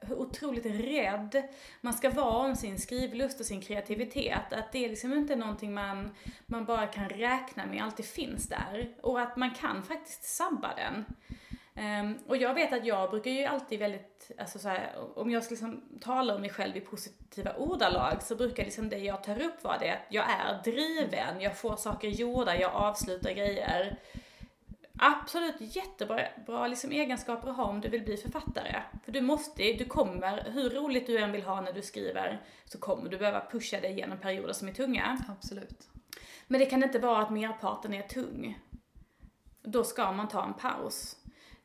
hur 0.00 0.18
otroligt 0.18 0.66
rädd 0.66 1.42
man 1.80 1.92
ska 1.92 2.10
vara 2.10 2.46
om 2.46 2.56
sin 2.56 2.78
skrivlust 2.78 3.40
och 3.40 3.46
sin 3.46 3.60
kreativitet. 3.60 4.52
Att 4.52 4.72
det 4.72 4.84
är 4.84 4.88
liksom 4.88 5.12
inte 5.12 5.36
någonting 5.36 5.74
man, 5.74 6.10
man 6.46 6.64
bara 6.64 6.86
kan 6.86 7.08
räkna 7.08 7.66
med 7.66 7.84
alltid 7.84 8.06
finns 8.06 8.48
där. 8.48 8.94
Och 9.00 9.20
att 9.20 9.36
man 9.36 9.50
kan 9.54 9.82
faktiskt 9.82 10.24
sabba 10.24 10.74
den. 10.76 11.04
Ehm, 11.74 12.18
och 12.28 12.36
jag 12.36 12.54
vet 12.54 12.72
att 12.72 12.86
jag 12.86 13.10
brukar 13.10 13.30
ju 13.30 13.44
alltid 13.44 13.78
väldigt, 13.78 14.30
alltså 14.38 14.58
så 14.58 14.68
här, 14.68 14.92
om 15.18 15.30
jag 15.30 15.44
ska 15.44 15.52
liksom 15.52 15.98
tala 16.00 16.34
om 16.34 16.40
mig 16.40 16.50
själv 16.50 16.76
i 16.76 16.80
positiva 16.80 17.54
ordalag 17.56 18.22
så 18.22 18.36
brukar 18.36 18.64
liksom 18.64 18.88
det 18.88 18.98
jag 18.98 19.24
tar 19.24 19.42
upp 19.42 19.64
vara 19.64 19.78
det 19.78 19.92
att 19.92 20.06
jag 20.08 20.24
är 20.30 20.62
driven, 20.64 21.40
jag 21.40 21.56
får 21.56 21.76
saker 21.76 22.08
gjorda, 22.08 22.56
jag 22.56 22.74
avslutar 22.74 23.32
grejer. 23.32 23.98
Absolut 24.98 25.54
jättebra 25.58 26.20
bra 26.46 26.66
liksom 26.66 26.92
egenskaper 26.92 27.50
att 27.50 27.56
ha 27.56 27.64
om 27.64 27.80
du 27.80 27.88
vill 27.88 28.02
bli 28.02 28.16
författare. 28.16 28.82
För 29.04 29.12
du 29.12 29.20
måste, 29.20 29.62
du 29.62 29.84
kommer, 29.84 30.50
hur 30.50 30.70
roligt 30.70 31.06
du 31.06 31.18
än 31.18 31.32
vill 31.32 31.42
ha 31.42 31.60
när 31.60 31.72
du 31.72 31.82
skriver, 31.82 32.40
så 32.64 32.78
kommer 32.78 33.10
du 33.10 33.18
behöva 33.18 33.46
pusha 33.50 33.80
dig 33.80 33.92
genom 33.92 34.18
perioder 34.18 34.52
som 34.52 34.68
är 34.68 34.72
tunga. 34.72 35.18
Absolut. 35.28 35.88
Men 36.46 36.60
det 36.60 36.66
kan 36.66 36.82
inte 36.82 36.98
vara 36.98 37.22
att 37.22 37.30
merparten 37.30 37.94
är 37.94 38.02
tung. 38.02 38.58
Då 39.62 39.84
ska 39.84 40.12
man 40.12 40.28
ta 40.28 40.44
en 40.44 40.54
paus. 40.54 41.16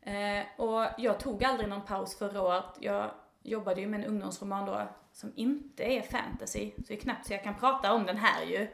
Eh, 0.08 0.46
och 0.58 0.86
jag 0.98 1.20
tog 1.20 1.44
aldrig 1.44 1.70
någon 1.70 1.86
paus 1.86 2.18
förra 2.18 2.42
året. 2.42 2.66
Jag 2.80 3.12
jobbade 3.44 3.82
ju 3.82 3.88
med 3.88 4.00
en 4.00 4.06
ungdomsroman 4.06 4.66
då 4.66 4.88
som 5.12 5.34
inte 5.36 5.84
är 5.84 6.02
fantasy. 6.02 6.72
Så 6.78 6.84
det 6.88 6.94
är 6.94 6.98
knappt 7.00 7.28
så 7.28 7.34
jag 7.34 7.44
kan 7.44 7.56
prata 7.56 7.94
om 7.94 8.06
den 8.06 8.18
här 8.18 8.46
ju. 8.46 8.62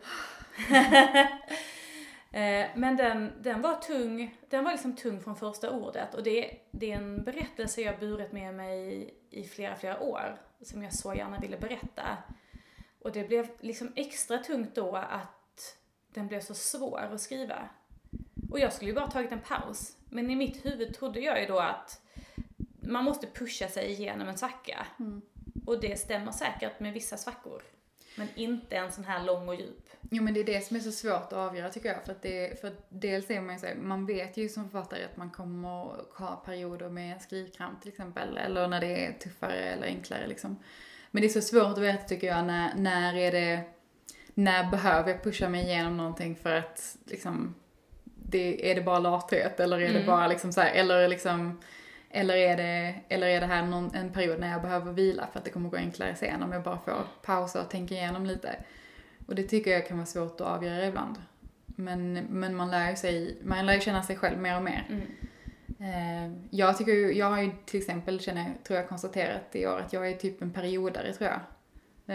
eh, 2.40 2.68
men 2.76 2.96
den, 2.98 3.32
den 3.42 3.62
var 3.62 3.76
tung, 3.76 4.38
den 4.50 4.64
var 4.64 4.72
liksom 4.72 4.96
tung 4.96 5.22
från 5.22 5.36
första 5.36 5.72
ordet. 5.72 6.14
Och 6.14 6.24
det, 6.24 6.60
det 6.72 6.92
är 6.92 6.98
en 6.98 7.24
berättelse 7.24 7.82
jag 7.82 8.00
burit 8.00 8.32
med 8.32 8.54
mig 8.54 9.10
i 9.30 9.44
flera, 9.44 9.76
flera 9.76 10.00
år. 10.00 10.42
Som 10.62 10.84
jag 10.84 10.94
så 10.94 11.14
gärna 11.14 11.40
ville 11.40 11.58
berätta. 11.58 12.18
Och 13.02 13.12
det 13.12 13.28
blev 13.28 13.48
liksom 13.60 13.92
extra 13.96 14.38
tungt 14.38 14.76
då 14.76 14.96
att 14.96 15.78
den 16.10 16.28
blev 16.28 16.40
så 16.40 16.54
svår 16.54 17.10
att 17.14 17.22
skriva. 17.22 17.70
Och 18.54 18.60
jag 18.60 18.74
skulle 18.74 18.92
ju 18.92 18.96
bara 18.96 19.12
tagit 19.12 19.32
en 19.32 19.40
paus. 19.40 19.98
Men 20.10 20.32
i 20.32 20.36
mitt 20.36 20.66
huvud 20.66 20.94
trodde 20.96 21.20
jag 21.20 21.42
ju 21.42 21.46
då 21.46 21.60
att 21.60 22.02
man 22.82 23.04
måste 23.04 23.28
pusha 23.28 23.68
sig 23.68 23.92
igenom 23.92 24.28
en 24.28 24.38
svacka. 24.38 24.86
Mm. 25.00 25.22
Och 25.66 25.80
det 25.82 26.00
stämmer 26.00 26.32
säkert 26.32 26.80
med 26.80 26.94
vissa 26.94 27.18
svackor. 27.18 27.62
Men 28.16 28.28
inte 28.36 28.76
en 28.76 28.92
sån 28.92 29.04
här 29.04 29.24
lång 29.24 29.50
och 29.50 29.56
djup. 29.56 29.90
Jo 30.12 30.24
men 30.24 30.34
det 30.34 30.40
är 30.40 30.44
det 30.44 30.66
som 30.66 30.78
är 30.78 30.82
så 30.82 30.92
svårt 30.92 31.24
att 31.24 31.34
avgöra 31.34 31.70
tycker 31.70 31.90
jag. 31.90 32.06
För 32.06 32.12
att, 32.12 32.22
det, 32.22 32.62
för 32.62 32.68
att 32.68 32.86
dels 32.90 33.30
är 33.30 33.42
man 33.42 33.56
ju 33.56 33.60
så 33.60 33.66
här, 33.66 33.76
man 33.76 34.06
vet 34.06 34.38
ju 34.38 34.50
som 34.50 34.70
författare 34.70 35.04
att 35.04 35.18
man 35.18 35.30
kommer 35.30 35.94
att 35.94 36.18
ha 36.18 36.36
perioder 36.46 36.90
med 36.90 37.22
skrivkramp 37.22 37.82
till 37.82 37.90
exempel. 37.90 38.38
Eller 38.38 38.68
när 38.68 38.82
det 38.82 39.06
är 39.06 39.14
tuffare 39.14 39.60
eller 39.60 39.88
enklare 39.88 40.28
liksom. 40.28 40.60
Men 41.12 41.22
det 41.22 41.28
är 41.28 41.30
så 41.30 41.42
svårt 41.42 41.78
att 41.78 41.78
veta 41.78 42.04
tycker 42.04 42.28
jag, 42.28 42.46
när, 42.46 42.76
när 42.76 43.16
är 43.16 43.32
det, 43.32 43.64
när 44.34 44.72
behöver 44.72 45.12
jag 45.12 45.24
pusha 45.24 45.50
mig 45.50 45.64
igenom 45.64 45.98
någonting 45.98 46.36
för 46.36 46.56
att 46.56 46.98
liksom, 47.06 47.56
det, 48.34 48.72
är 48.72 48.76
det 48.76 48.82
bara 48.82 49.00
lathet 49.00 49.60
eller 49.60 49.78
är 49.78 49.88
det 49.94 50.00
Mm. 50.00 50.06
bara 50.06 50.28
liksom 50.28 50.52
så 50.54 50.62
här, 50.62 50.72
eller 50.72 51.08
liksom, 51.08 51.62
eller 52.10 52.36
är 52.36 52.58
det, 52.58 52.96
eller 53.10 53.28
är 53.28 53.40
det 53.40 53.46
här 53.46 53.64
någon, 53.66 53.96
en 53.96 54.10
period 54.14 54.40
när 54.40 54.52
jag 54.52 54.62
behöver 54.62 54.92
vila 54.94 55.28
för 55.32 55.40
att 55.40 55.46
det 55.46 55.52
kommer 55.52 55.70
gå 55.70 55.78
enklare 55.78 56.16
sen 56.16 56.44
om 56.44 56.52
jag 56.52 56.64
bara 56.64 56.78
får 56.78 56.94
pausa 57.22 57.62
och 57.62 57.70
tänka 57.70 57.94
igenom 57.96 58.26
lite. 58.26 58.56
Och 59.28 59.36
det 59.36 59.44
tycker 59.44 59.72
jag 59.72 59.88
kan 59.88 59.98
vara 59.98 60.06
svårt 60.06 60.42
att 60.42 60.48
avgöra 60.48 60.86
ibland. 60.88 61.16
Men, 61.66 62.14
men 62.14 62.56
man 62.56 62.72
lär 62.72 62.90
ju 62.90 62.96
sig, 62.96 63.38
man 63.44 63.66
lär 63.66 63.74
ju 63.74 63.80
känna 63.82 64.04
sig 64.04 64.16
själv 64.16 64.38
mer 64.38 64.56
och 64.58 64.64
mer. 64.64 64.86
Mm. 64.90 65.02
Eh, 65.80 66.38
jag 66.50 66.78
tycker 66.78 66.92
ju, 66.92 67.14
jag 67.14 67.30
har 67.30 67.42
ju 67.42 67.52
till 67.66 67.80
exempel, 67.80 68.20
känner, 68.20 68.46
tror 68.68 68.80
jag 68.80 68.90
konstaterat 68.90 69.42
i 69.52 69.68
år 69.68 69.80
att 69.80 69.94
jag 69.94 70.10
är 70.10 70.14
typ 70.14 70.42
en 70.42 70.54
periodare 70.54 71.14
tror 71.14 71.30
jag. 71.30 71.40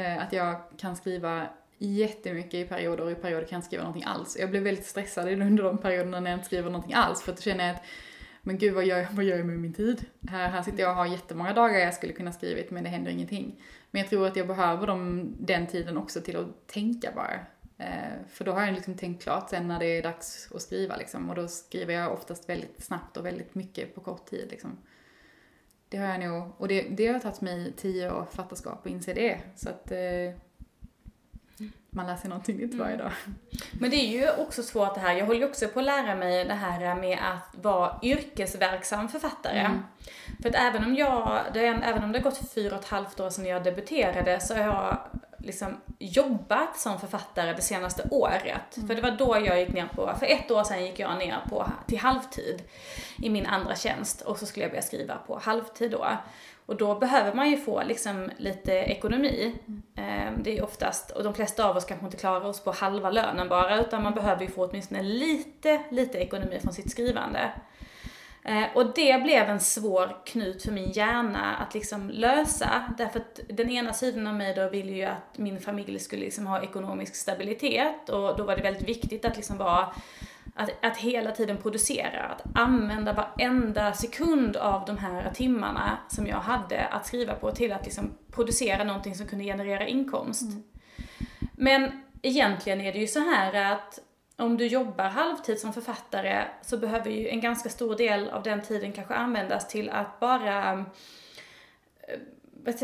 Eh, 0.00 0.22
att 0.22 0.32
jag 0.32 0.56
kan 0.78 0.96
skriva 0.96 1.46
jättemycket 1.78 2.54
i 2.54 2.64
perioder 2.64 3.04
och 3.04 3.10
i 3.10 3.14
perioder 3.14 3.42
kan 3.46 3.48
jag 3.56 3.58
inte 3.58 3.66
skriva 3.66 3.82
någonting 3.82 4.04
alls. 4.08 4.36
Jag 4.40 4.50
blir 4.50 4.60
väldigt 4.60 4.86
stressad 4.86 5.28
under 5.28 5.64
de 5.64 5.78
perioderna 5.78 6.20
när 6.20 6.30
jag 6.30 6.36
inte 6.38 6.46
skriver 6.46 6.70
någonting 6.70 6.94
alls 6.94 7.22
för 7.22 7.32
att 7.32 7.38
då 7.38 7.42
känner 7.42 7.66
jag 7.66 7.76
att 7.76 7.82
men 8.42 8.58
gud 8.58 8.74
vad 8.74 8.84
gör, 8.84 8.98
jag- 8.98 9.06
vad 9.12 9.24
gör 9.24 9.36
jag 9.36 9.46
med 9.46 9.58
min 9.58 9.72
tid? 9.74 10.04
Här, 10.28 10.48
här 10.48 10.62
sitter 10.62 10.78
jag 10.82 10.90
och 10.90 10.96
har 10.96 11.06
jättemånga 11.06 11.52
dagar 11.54 11.78
jag 11.78 11.94
skulle 11.94 12.12
kunna 12.12 12.32
skrivit 12.32 12.70
men 12.70 12.84
det 12.84 12.90
händer 12.90 13.10
ingenting. 13.10 13.62
Men 13.90 14.00
jag 14.02 14.10
tror 14.10 14.26
att 14.26 14.36
jag 14.36 14.46
behöver 14.46 14.86
dem, 14.86 15.34
den 15.40 15.66
tiden 15.66 15.96
också 15.96 16.20
till 16.20 16.36
att 16.36 16.66
tänka 16.66 17.12
bara. 17.14 17.34
Eh, 17.78 18.12
för 18.28 18.44
då 18.44 18.52
har 18.52 18.62
jag 18.66 18.74
liksom 18.74 18.94
tänkt 18.94 19.22
klart 19.22 19.50
sen 19.50 19.68
när 19.68 19.78
det 19.78 19.86
är 19.86 20.02
dags 20.02 20.52
att 20.54 20.62
skriva 20.62 20.96
liksom. 20.96 21.28
Och 21.30 21.34
då 21.36 21.48
skriver 21.48 21.94
jag 21.94 22.12
oftast 22.12 22.48
väldigt 22.48 22.84
snabbt 22.84 23.16
och 23.16 23.26
väldigt 23.26 23.54
mycket 23.54 23.94
på 23.94 24.00
kort 24.00 24.26
tid 24.26 24.48
liksom. 24.50 24.78
Det 25.88 25.96
har 25.98 26.06
jag 26.08 26.20
nog, 26.20 26.52
och 26.58 26.68
det, 26.68 26.82
det 26.82 27.06
har 27.06 27.18
tagit 27.20 27.40
mig 27.40 27.72
tio 27.76 28.12
år 28.12 28.24
författarskap 28.30 28.80
att 28.86 28.92
inse 28.92 29.14
det. 29.14 29.38
Så 29.56 29.68
att 29.70 29.90
eh, 29.90 29.98
man 31.90 32.06
lär 32.06 32.16
sig 32.16 32.28
någonting 32.30 32.56
nytt 32.56 32.74
varje 32.74 32.96
dag. 32.96 33.12
Men 33.72 33.90
det 33.90 33.96
är 33.96 34.20
ju 34.20 34.30
också 34.30 34.62
svårt 34.62 34.94
det 34.94 35.00
här, 35.00 35.14
jag 35.14 35.26
håller 35.26 35.40
ju 35.40 35.46
också 35.46 35.68
på 35.68 35.78
att 35.78 35.86
lära 35.86 36.14
mig 36.14 36.44
det 36.44 36.54
här 36.54 36.94
med 36.94 37.18
att 37.22 37.64
vara 37.64 37.98
yrkesverksam 38.02 39.08
författare. 39.08 39.58
Mm. 39.58 39.78
För 40.42 40.48
att 40.48 40.54
även 40.54 40.84
om 40.84 40.94
jag, 40.94 41.40
det 41.54 41.66
är, 41.66 41.80
även 41.82 42.04
om 42.04 42.12
det 42.12 42.18
har 42.18 42.24
gått 42.24 42.52
fyra 42.54 42.76
och 42.76 42.82
ett 42.82 42.88
halvt 42.88 43.20
år 43.20 43.30
sedan 43.30 43.46
jag 43.46 43.64
debuterade 43.64 44.40
så 44.40 44.54
har 44.54 44.60
jag 44.60 44.98
liksom 45.38 45.80
jobbat 45.98 46.78
som 46.78 47.00
författare 47.00 47.52
det 47.52 47.62
senaste 47.62 48.08
året. 48.10 48.78
För 48.86 48.94
det 48.94 49.02
var 49.02 49.10
då 49.10 49.36
jag 49.46 49.60
gick 49.60 49.72
ner 49.72 49.88
på, 49.94 50.14
för 50.18 50.26
ett 50.26 50.50
år 50.50 50.64
sedan 50.64 50.84
gick 50.84 50.98
jag 50.98 51.18
ner 51.18 51.36
på, 51.48 51.70
till 51.86 51.98
halvtid 51.98 52.62
i 53.22 53.30
min 53.30 53.46
andra 53.46 53.74
tjänst 53.74 54.20
och 54.20 54.38
så 54.38 54.46
skulle 54.46 54.64
jag 54.64 54.70
börja 54.70 54.82
skriva 54.82 55.14
på 55.14 55.38
halvtid 55.38 55.90
då. 55.90 56.06
Och 56.66 56.76
då 56.76 56.94
behöver 56.94 57.34
man 57.34 57.50
ju 57.50 57.56
få 57.56 57.82
liksom 57.82 58.30
lite 58.36 58.72
ekonomi. 58.72 59.54
Mm. 59.96 60.34
Det 60.42 60.58
är 60.58 60.64
oftast, 60.64 61.10
och 61.10 61.24
de 61.24 61.34
flesta 61.34 61.64
av 61.64 61.76
oss 61.76 61.84
kanske 61.84 62.06
inte 62.06 62.16
klarar 62.16 62.44
oss 62.44 62.60
på 62.60 62.72
halva 62.72 63.10
lönen 63.10 63.48
bara, 63.48 63.80
utan 63.80 64.02
man 64.02 64.14
behöver 64.14 64.42
ju 64.42 64.50
få 64.50 64.66
åtminstone 64.66 65.02
lite, 65.02 65.82
lite 65.90 66.18
ekonomi 66.18 66.58
från 66.62 66.72
sitt 66.72 66.90
skrivande. 66.90 67.52
Eh, 68.44 68.64
Och 68.74 68.94
det 68.94 69.22
blev 69.22 69.48
en 69.48 69.60
svår 69.60 70.16
knut 70.26 70.62
för 70.62 70.72
min 70.72 70.90
hjärna 70.90 71.56
att 71.56 71.74
liksom 71.74 72.10
lösa. 72.10 72.94
Därför 72.98 73.20
att 73.20 73.40
den 73.48 73.70
ena 73.70 73.92
sidan 73.92 74.26
av 74.26 74.34
mig 74.34 74.54
då 74.54 74.68
ville 74.68 74.92
ju 74.92 75.04
att 75.04 75.38
min 75.38 75.60
familj 75.60 75.98
skulle 75.98 76.22
liksom 76.22 76.46
ha 76.46 76.62
ekonomisk 76.62 77.14
stabilitet 77.14 78.08
och 78.08 78.36
då 78.36 78.44
var 78.44 78.56
det 78.56 78.62
väldigt 78.62 78.88
viktigt 78.88 79.24
att 79.24 79.36
liksom 79.36 79.58
vara 79.58 79.92
att, 80.54 80.84
att 80.84 80.96
hela 80.96 81.30
tiden 81.30 81.56
producera, 81.56 82.22
att 82.22 82.42
använda 82.54 83.12
varenda 83.12 83.92
sekund 83.92 84.56
av 84.56 84.84
de 84.84 84.98
här 84.98 85.30
timmarna 85.34 85.98
som 86.08 86.26
jag 86.26 86.40
hade 86.40 86.86
att 86.86 87.06
skriva 87.06 87.34
på 87.34 87.50
till 87.50 87.72
att 87.72 87.84
liksom 87.84 88.10
producera 88.30 88.84
någonting 88.84 89.14
som 89.14 89.26
kunde 89.26 89.44
generera 89.44 89.86
inkomst. 89.86 90.42
Mm. 90.42 90.62
Men 91.52 92.02
egentligen 92.22 92.80
är 92.80 92.92
det 92.92 92.98
ju 92.98 93.06
så 93.06 93.20
här 93.20 93.72
att 93.72 93.98
om 94.38 94.56
du 94.56 94.66
jobbar 94.66 95.04
halvtid 95.04 95.60
som 95.60 95.72
författare 95.72 96.44
så 96.62 96.76
behöver 96.76 97.10
ju 97.10 97.28
en 97.28 97.40
ganska 97.40 97.68
stor 97.68 97.96
del 97.96 98.28
av 98.28 98.42
den 98.42 98.62
tiden 98.62 98.92
kanske 98.92 99.14
användas 99.14 99.68
till 99.68 99.90
att 99.90 100.20
bara 100.20 100.84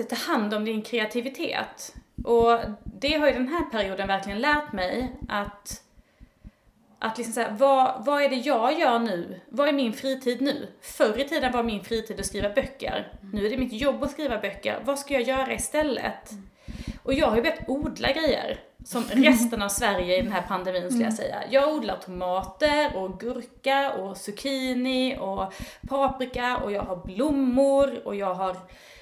ta 0.09 0.17
hand 0.17 0.55
om 0.55 0.65
din 0.65 0.83
kreativitet. 0.83 1.95
Och 2.25 2.61
det 2.85 3.17
har 3.17 3.27
ju 3.27 3.33
den 3.33 3.49
här 3.49 3.65
perioden 3.65 4.09
verkligen 4.09 4.41
lärt 4.41 4.73
mig 4.73 5.17
att 5.29 5.81
att 6.99 7.19
liksom 7.19 7.35
säga, 7.35 7.57
vad, 7.59 8.05
vad 8.05 8.23
är 8.23 8.29
det 8.29 8.37
jag 8.37 8.79
gör 8.79 8.99
nu? 8.99 9.41
Vad 9.49 9.69
är 9.69 9.73
min 9.73 9.93
fritid 9.93 10.41
nu? 10.41 10.69
Förr 10.81 11.21
i 11.21 11.29
tiden 11.29 11.53
var 11.53 11.63
min 11.63 11.85
fritid 11.85 12.21
att 12.21 12.27
skriva 12.27 12.51
böcker. 12.51 13.13
Nu 13.33 13.47
är 13.47 13.51
det 13.51 13.57
mitt 13.57 13.73
jobb 13.73 14.03
att 14.03 14.11
skriva 14.11 14.39
böcker. 14.39 14.81
Vad 14.85 14.99
ska 14.99 15.15
jag 15.15 15.23
göra 15.23 15.53
istället? 15.53 16.31
Och 17.03 17.15
jag 17.15 17.27
har 17.27 17.37
ju 17.37 17.43
börjat 17.43 17.69
odla 17.69 18.13
grejer. 18.13 18.61
Som 18.85 19.05
resten 19.05 19.63
av 19.63 19.69
Sverige 19.69 20.19
i 20.19 20.23
den 20.23 20.33
här 20.33 20.43
pandemin 20.43 20.83
skulle 20.83 21.05
jag 21.05 21.13
mm. 21.13 21.17
säga. 21.17 21.43
Jag 21.51 21.75
odlar 21.75 21.97
tomater 21.97 22.97
och 22.97 23.21
gurka 23.21 23.93
och 23.93 24.17
zucchini 24.17 25.19
och 25.21 25.55
paprika 25.89 26.57
och 26.57 26.73
jag 26.73 26.83
har 26.83 26.97
blommor 26.97 28.01
och 28.05 28.15
jag 28.15 28.35
har 28.35 28.57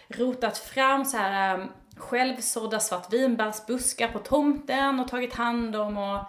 rotat 0.09 0.59
fram 0.59 1.05
så 1.05 1.17
här 1.17 1.59
um, 1.59 1.69
självsådda 1.97 2.81
svartvinbärsbuskar 2.81 4.09
på 4.09 4.19
tomten 4.19 5.01
och 5.01 5.09
tagit 5.09 5.35
hand 5.35 5.77
om 5.77 5.99
och 5.99 6.21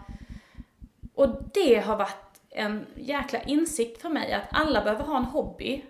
och 1.16 1.30
det 1.54 1.80
har 1.80 1.98
varit 1.98 2.42
en 2.50 2.86
jäkla 2.96 3.42
insikt 3.42 4.02
för 4.02 4.10
mig 4.10 4.34
att 4.34 4.48
alla 4.52 4.84
behöver 4.84 5.04
ha 5.04 5.18
en 5.18 5.24
hobby. 5.24 5.84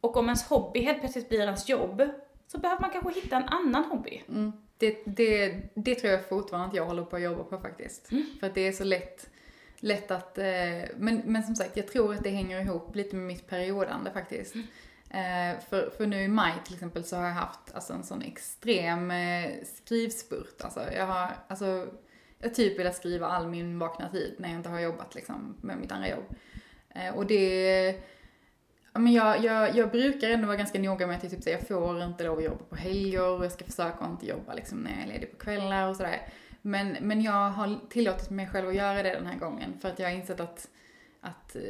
Och 0.00 0.16
om 0.16 0.24
ens 0.24 0.48
hobby 0.48 0.82
helt 0.82 1.00
plötsligt 1.00 1.28
blir 1.28 1.40
ens 1.40 1.68
jobb, 1.68 2.02
så 2.46 2.58
behöver 2.58 2.80
man 2.80 2.90
kanske 2.90 3.20
hitta 3.20 3.36
en 3.36 3.48
annan 3.48 3.84
hobby. 3.84 4.22
Mm. 4.28 4.52
Det, 4.82 4.96
det, 5.04 5.60
det 5.74 5.94
tror 5.94 6.12
jag 6.12 6.28
fortfarande 6.28 6.68
att 6.68 6.74
jag 6.74 6.86
håller 6.86 7.04
på 7.04 7.16
att 7.16 7.22
jobba 7.22 7.44
på 7.44 7.58
faktiskt. 7.58 8.12
Mm. 8.12 8.26
För 8.40 8.46
att 8.46 8.54
det 8.54 8.60
är 8.60 8.72
så 8.72 8.84
lätt, 8.84 9.30
lätt 9.76 10.10
att, 10.10 10.38
eh, 10.38 10.44
men, 10.96 11.22
men 11.24 11.42
som 11.42 11.56
sagt, 11.56 11.76
jag 11.76 11.88
tror 11.88 12.14
att 12.14 12.24
det 12.24 12.30
hänger 12.30 12.60
ihop 12.60 12.96
lite 12.96 13.16
med 13.16 13.26
mitt 13.26 13.48
periodande 13.48 14.10
faktiskt. 14.10 14.54
Mm. 14.54 14.66
Eh, 15.10 15.60
för, 15.60 15.90
för 15.96 16.06
nu 16.06 16.22
i 16.22 16.28
maj 16.28 16.52
till 16.64 16.74
exempel 16.74 17.04
så 17.04 17.16
har 17.16 17.24
jag 17.24 17.32
haft 17.32 17.74
alltså, 17.74 17.92
en 17.92 18.04
sån 18.04 18.22
extrem 18.22 19.10
eh, 19.10 19.50
skrivspurt. 19.74 20.60
Alltså, 20.60 20.80
jag 20.96 21.06
har, 21.06 21.30
alltså 21.48 21.88
jag 22.38 22.54
typ 22.54 22.78
velat 22.78 22.96
skriva 22.96 23.26
all 23.26 23.48
min 23.48 23.78
vakna 23.78 24.08
tid 24.08 24.34
när 24.38 24.48
jag 24.48 24.58
inte 24.58 24.68
har 24.68 24.80
jobbat 24.80 25.14
liksom 25.14 25.56
med 25.60 25.78
mitt 25.78 25.92
andra 25.92 26.08
jobb. 26.08 26.34
Eh, 26.94 27.14
och 27.14 27.26
det, 27.26 27.94
men 28.92 29.12
jag, 29.12 29.44
jag, 29.44 29.76
jag 29.76 29.90
brukar 29.90 30.30
ändå 30.30 30.46
vara 30.46 30.56
ganska 30.56 30.78
noga 30.78 31.06
med 31.06 31.16
att 31.16 31.22
jag 31.22 31.32
typ 31.32 31.42
säger 31.42 31.58
jag 31.58 31.68
får 31.68 32.02
inte 32.02 32.24
lov 32.24 32.38
att 32.38 32.44
jobba 32.44 32.64
på 32.64 32.76
helger 32.76 33.28
och 33.28 33.44
jag 33.44 33.52
ska 33.52 33.64
försöka 33.64 34.04
att 34.04 34.10
inte 34.10 34.26
jobba 34.26 34.54
liksom 34.54 34.78
när 34.78 34.90
jag 34.90 35.02
är 35.02 35.06
ledig 35.06 35.30
på 35.30 35.36
kvällar 35.36 35.88
och 35.88 35.96
sådär. 35.96 36.28
Men, 36.62 36.96
men 37.00 37.22
jag 37.22 37.50
har 37.50 37.78
tillåtit 37.88 38.30
mig 38.30 38.46
själv 38.46 38.68
att 38.68 38.74
göra 38.74 39.02
det 39.02 39.10
den 39.10 39.26
här 39.26 39.38
gången 39.38 39.78
för 39.80 39.88
att 39.88 39.98
jag 39.98 40.08
har 40.08 40.14
insett 40.16 40.40
att, 40.40 40.68
att 41.20 41.56
eh, 41.56 41.62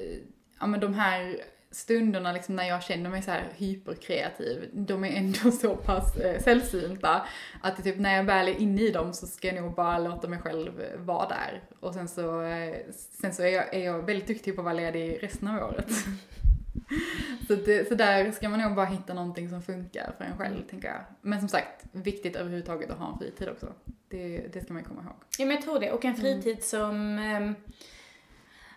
ja 0.61 0.67
men 0.67 0.81
de 0.81 0.95
här 0.95 1.37
stunderna 1.71 2.33
liksom 2.33 2.57
när 2.57 2.69
jag 2.69 2.83
känner 2.83 3.11
mig 3.11 3.23
så 3.23 3.31
här 3.31 3.49
hyperkreativ, 3.57 4.71
de 4.73 5.05
är 5.05 5.17
ändå 5.17 5.51
så 5.61 5.77
pass 5.77 6.17
eh, 6.17 6.43
sällsynta 6.43 7.27
att 7.61 7.77
det 7.77 7.83
typ 7.83 7.99
när 7.99 8.17
jag 8.17 8.25
väl 8.25 8.49
är 8.49 8.61
inne 8.61 8.83
i 8.83 8.91
dem 8.91 9.13
så 9.13 9.27
ska 9.27 9.49
jag 9.49 9.63
nog 9.63 9.75
bara 9.75 9.99
låta 9.99 10.29
mig 10.29 10.39
själv 10.39 10.83
vara 10.97 11.29
där. 11.29 11.63
Och 11.81 11.95
sen 11.95 12.09
så, 12.09 12.43
eh, 12.43 12.75
sen 12.91 13.35
så 13.35 13.43
är, 13.43 13.49
jag, 13.49 13.75
är 13.75 13.85
jag 13.85 14.07
väldigt 14.07 14.27
duktig 14.27 14.55
på 14.55 14.61
att 14.61 14.65
vara 14.65 14.75
ledig 14.75 15.23
resten 15.23 15.49
av 15.49 15.69
året. 15.69 15.91
så, 17.47 17.55
det, 17.55 17.89
så 17.89 17.95
där 17.95 18.33
ska 18.33 18.49
man 18.49 18.61
nog 18.61 18.75
bara 18.75 18.87
hitta 18.87 19.15
någonting 19.15 19.49
som 19.49 19.63
funkar 19.63 20.15
för 20.19 20.25
en 20.25 20.39
själv, 20.39 20.55
mm. 20.55 20.69
tänker 20.69 20.89
jag. 20.89 21.01
Men 21.21 21.41
som 21.41 21.49
sagt, 21.49 21.85
viktigt 21.93 22.37
överhuvudtaget 22.37 22.91
att 22.91 22.99
ha 22.99 23.13
en 23.13 23.19
fritid 23.19 23.49
också. 23.49 23.73
Det, 24.09 24.39
det 24.53 24.61
ska 24.61 24.73
man 24.73 24.83
ju 24.83 24.89
komma 24.89 25.03
ihåg. 25.03 25.17
Ja 25.39 25.47
men 25.47 25.57
jag 25.57 25.65
tror 25.65 25.81
det, 25.81 25.91
och 25.93 26.05
en 26.05 26.17
fritid 26.17 26.47
mm. 26.47 26.63
som 26.63 27.19
um 27.19 27.55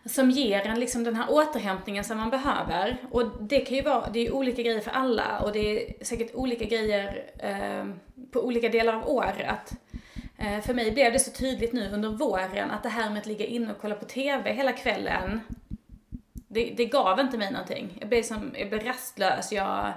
som 0.06 0.32
ger 0.32 0.68
en 0.68 0.80
liksom 0.80 1.04
den 1.04 1.16
här 1.16 1.26
återhämtningen 1.30 2.04
som 2.04 2.18
man 2.18 2.30
behöver. 2.30 2.98
Och 3.12 3.24
det 3.40 3.60
kan 3.60 3.78
ju 3.78 3.84
vara, 3.84 4.10
det 4.10 4.20
är 4.20 4.24
ju 4.24 4.32
olika 4.32 4.62
grejer 4.62 4.80
för 4.80 4.92
alla 4.92 5.40
och 5.40 5.52
det 5.52 5.60
är 5.60 6.04
säkert 6.06 6.36
olika 6.36 6.66
grejer 6.66 7.32
eh, 7.38 7.86
på 8.32 8.46
olika 8.46 8.70
delar 8.70 8.94
av 8.94 9.10
året. 9.10 9.74
Eh, 10.38 10.62
för 10.62 10.74
mig 10.74 10.92
blev 10.92 11.14
det 11.14 11.20
så 11.20 11.32
tydligt 11.32 11.74
nu 11.74 11.92
under 11.94 12.10
våren 12.10 12.72
att 12.72 12.84
det 12.84 12.90
här 12.90 13.10
med 13.10 13.20
att 13.20 13.26
ligga 13.26 13.46
inne 13.46 13.72
och 13.72 13.82
kolla 13.82 13.96
på 13.96 14.06
TV 14.06 14.54
hela 14.54 14.74
kvällen, 14.74 15.40
det, 16.56 16.74
det 16.78 16.86
gav 16.86 17.20
inte 17.20 17.38
mig 17.38 17.52
någonting. 17.52 17.98
Jag 18.00 18.10
blev, 18.10 18.24
som, 18.24 18.56
jag 18.58 18.70
blev 18.70 18.84
rastlös, 18.84 19.52
jag, 19.52 19.88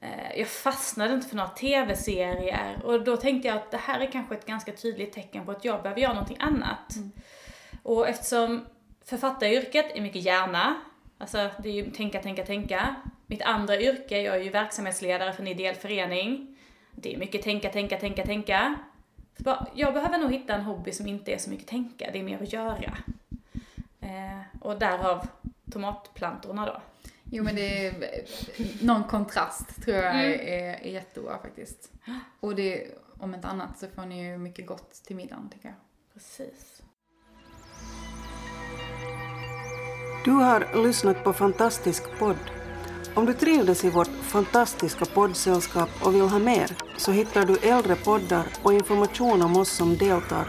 eh, 0.00 0.38
jag 0.38 0.48
fastnade 0.48 1.14
inte 1.14 1.28
för 1.28 1.36
några 1.36 1.48
TV-serier 1.48 2.82
och 2.84 3.04
då 3.04 3.16
tänkte 3.16 3.48
jag 3.48 3.56
att 3.56 3.70
det 3.70 3.76
här 3.76 4.00
är 4.00 4.06
kanske 4.06 4.34
ett 4.34 4.46
ganska 4.46 4.72
tydligt 4.72 5.12
tecken 5.12 5.44
på 5.44 5.52
att 5.52 5.64
jag 5.64 5.82
behöver 5.82 6.00
göra 6.00 6.12
någonting 6.12 6.36
annat. 6.40 6.96
Mm. 6.96 7.12
Och 7.82 8.08
eftersom 8.08 8.66
Författaryrket 9.04 9.96
är 9.96 10.00
mycket 10.00 10.22
hjärna. 10.22 10.74
Alltså 11.18 11.50
det 11.62 11.68
är 11.68 11.72
ju 11.72 11.90
tänka, 11.90 12.22
tänka, 12.22 12.44
tänka. 12.44 12.94
Mitt 13.26 13.42
andra 13.42 13.80
yrke, 13.80 14.22
jag 14.22 14.36
är 14.36 14.42
ju 14.42 14.50
verksamhetsledare 14.50 15.32
för 15.32 15.42
en 15.42 15.48
ideell 15.48 15.74
förening. 15.74 16.56
Det 16.90 17.14
är 17.14 17.18
mycket 17.18 17.42
tänka, 17.42 17.68
tänka, 17.68 17.96
tänka, 17.96 18.26
tänka. 18.26 18.74
Jag 19.74 19.94
behöver 19.94 20.18
nog 20.18 20.32
hitta 20.32 20.54
en 20.54 20.60
hobby 20.60 20.92
som 20.92 21.06
inte 21.06 21.32
är 21.32 21.38
så 21.38 21.50
mycket 21.50 21.66
tänka, 21.66 22.10
det 22.12 22.18
är 22.18 22.22
mer 22.22 22.42
att 22.42 22.52
göra. 22.52 22.98
Eh, 24.02 24.60
och 24.60 24.78
därav 24.78 25.26
tomatplantorna 25.72 26.66
då. 26.66 26.82
Jo 27.24 27.44
men 27.44 27.54
det 27.54 27.86
är 27.86 27.94
någon 28.84 29.04
kontrast 29.04 29.82
tror 29.82 29.96
jag 29.96 30.14
mm. 30.14 30.32
är, 30.32 30.86
är 30.86 30.90
jättebra 30.90 31.38
faktiskt. 31.38 31.92
Och 32.40 32.54
det, 32.54 32.86
om 33.18 33.34
inte 33.34 33.48
annat 33.48 33.78
så 33.78 33.86
får 33.88 34.06
ni 34.06 34.24
ju 34.24 34.38
mycket 34.38 34.66
gott 34.66 34.92
till 34.92 35.16
middagen 35.16 35.50
tycker 35.52 35.68
jag. 35.68 35.76
Precis. 36.14 36.82
Du 40.24 40.30
har 40.30 40.84
lyssnat 40.84 41.24
på 41.24 41.32
Fantastisk 41.32 42.18
podd. 42.18 42.36
Om 43.14 43.26
du 43.26 43.34
trivdes 43.34 43.84
i 43.84 43.90
vårt 43.90 44.08
fantastiska 44.08 45.04
poddsällskap 45.04 45.88
och 46.04 46.14
vill 46.14 46.22
ha 46.22 46.38
mer 46.38 46.70
så 46.96 47.12
hittar 47.12 47.44
du 47.44 47.56
äldre 47.56 47.96
poddar 47.96 48.46
och 48.62 48.72
information 48.72 49.42
om 49.42 49.56
oss 49.56 49.70
som 49.70 49.96
deltar 49.96 50.48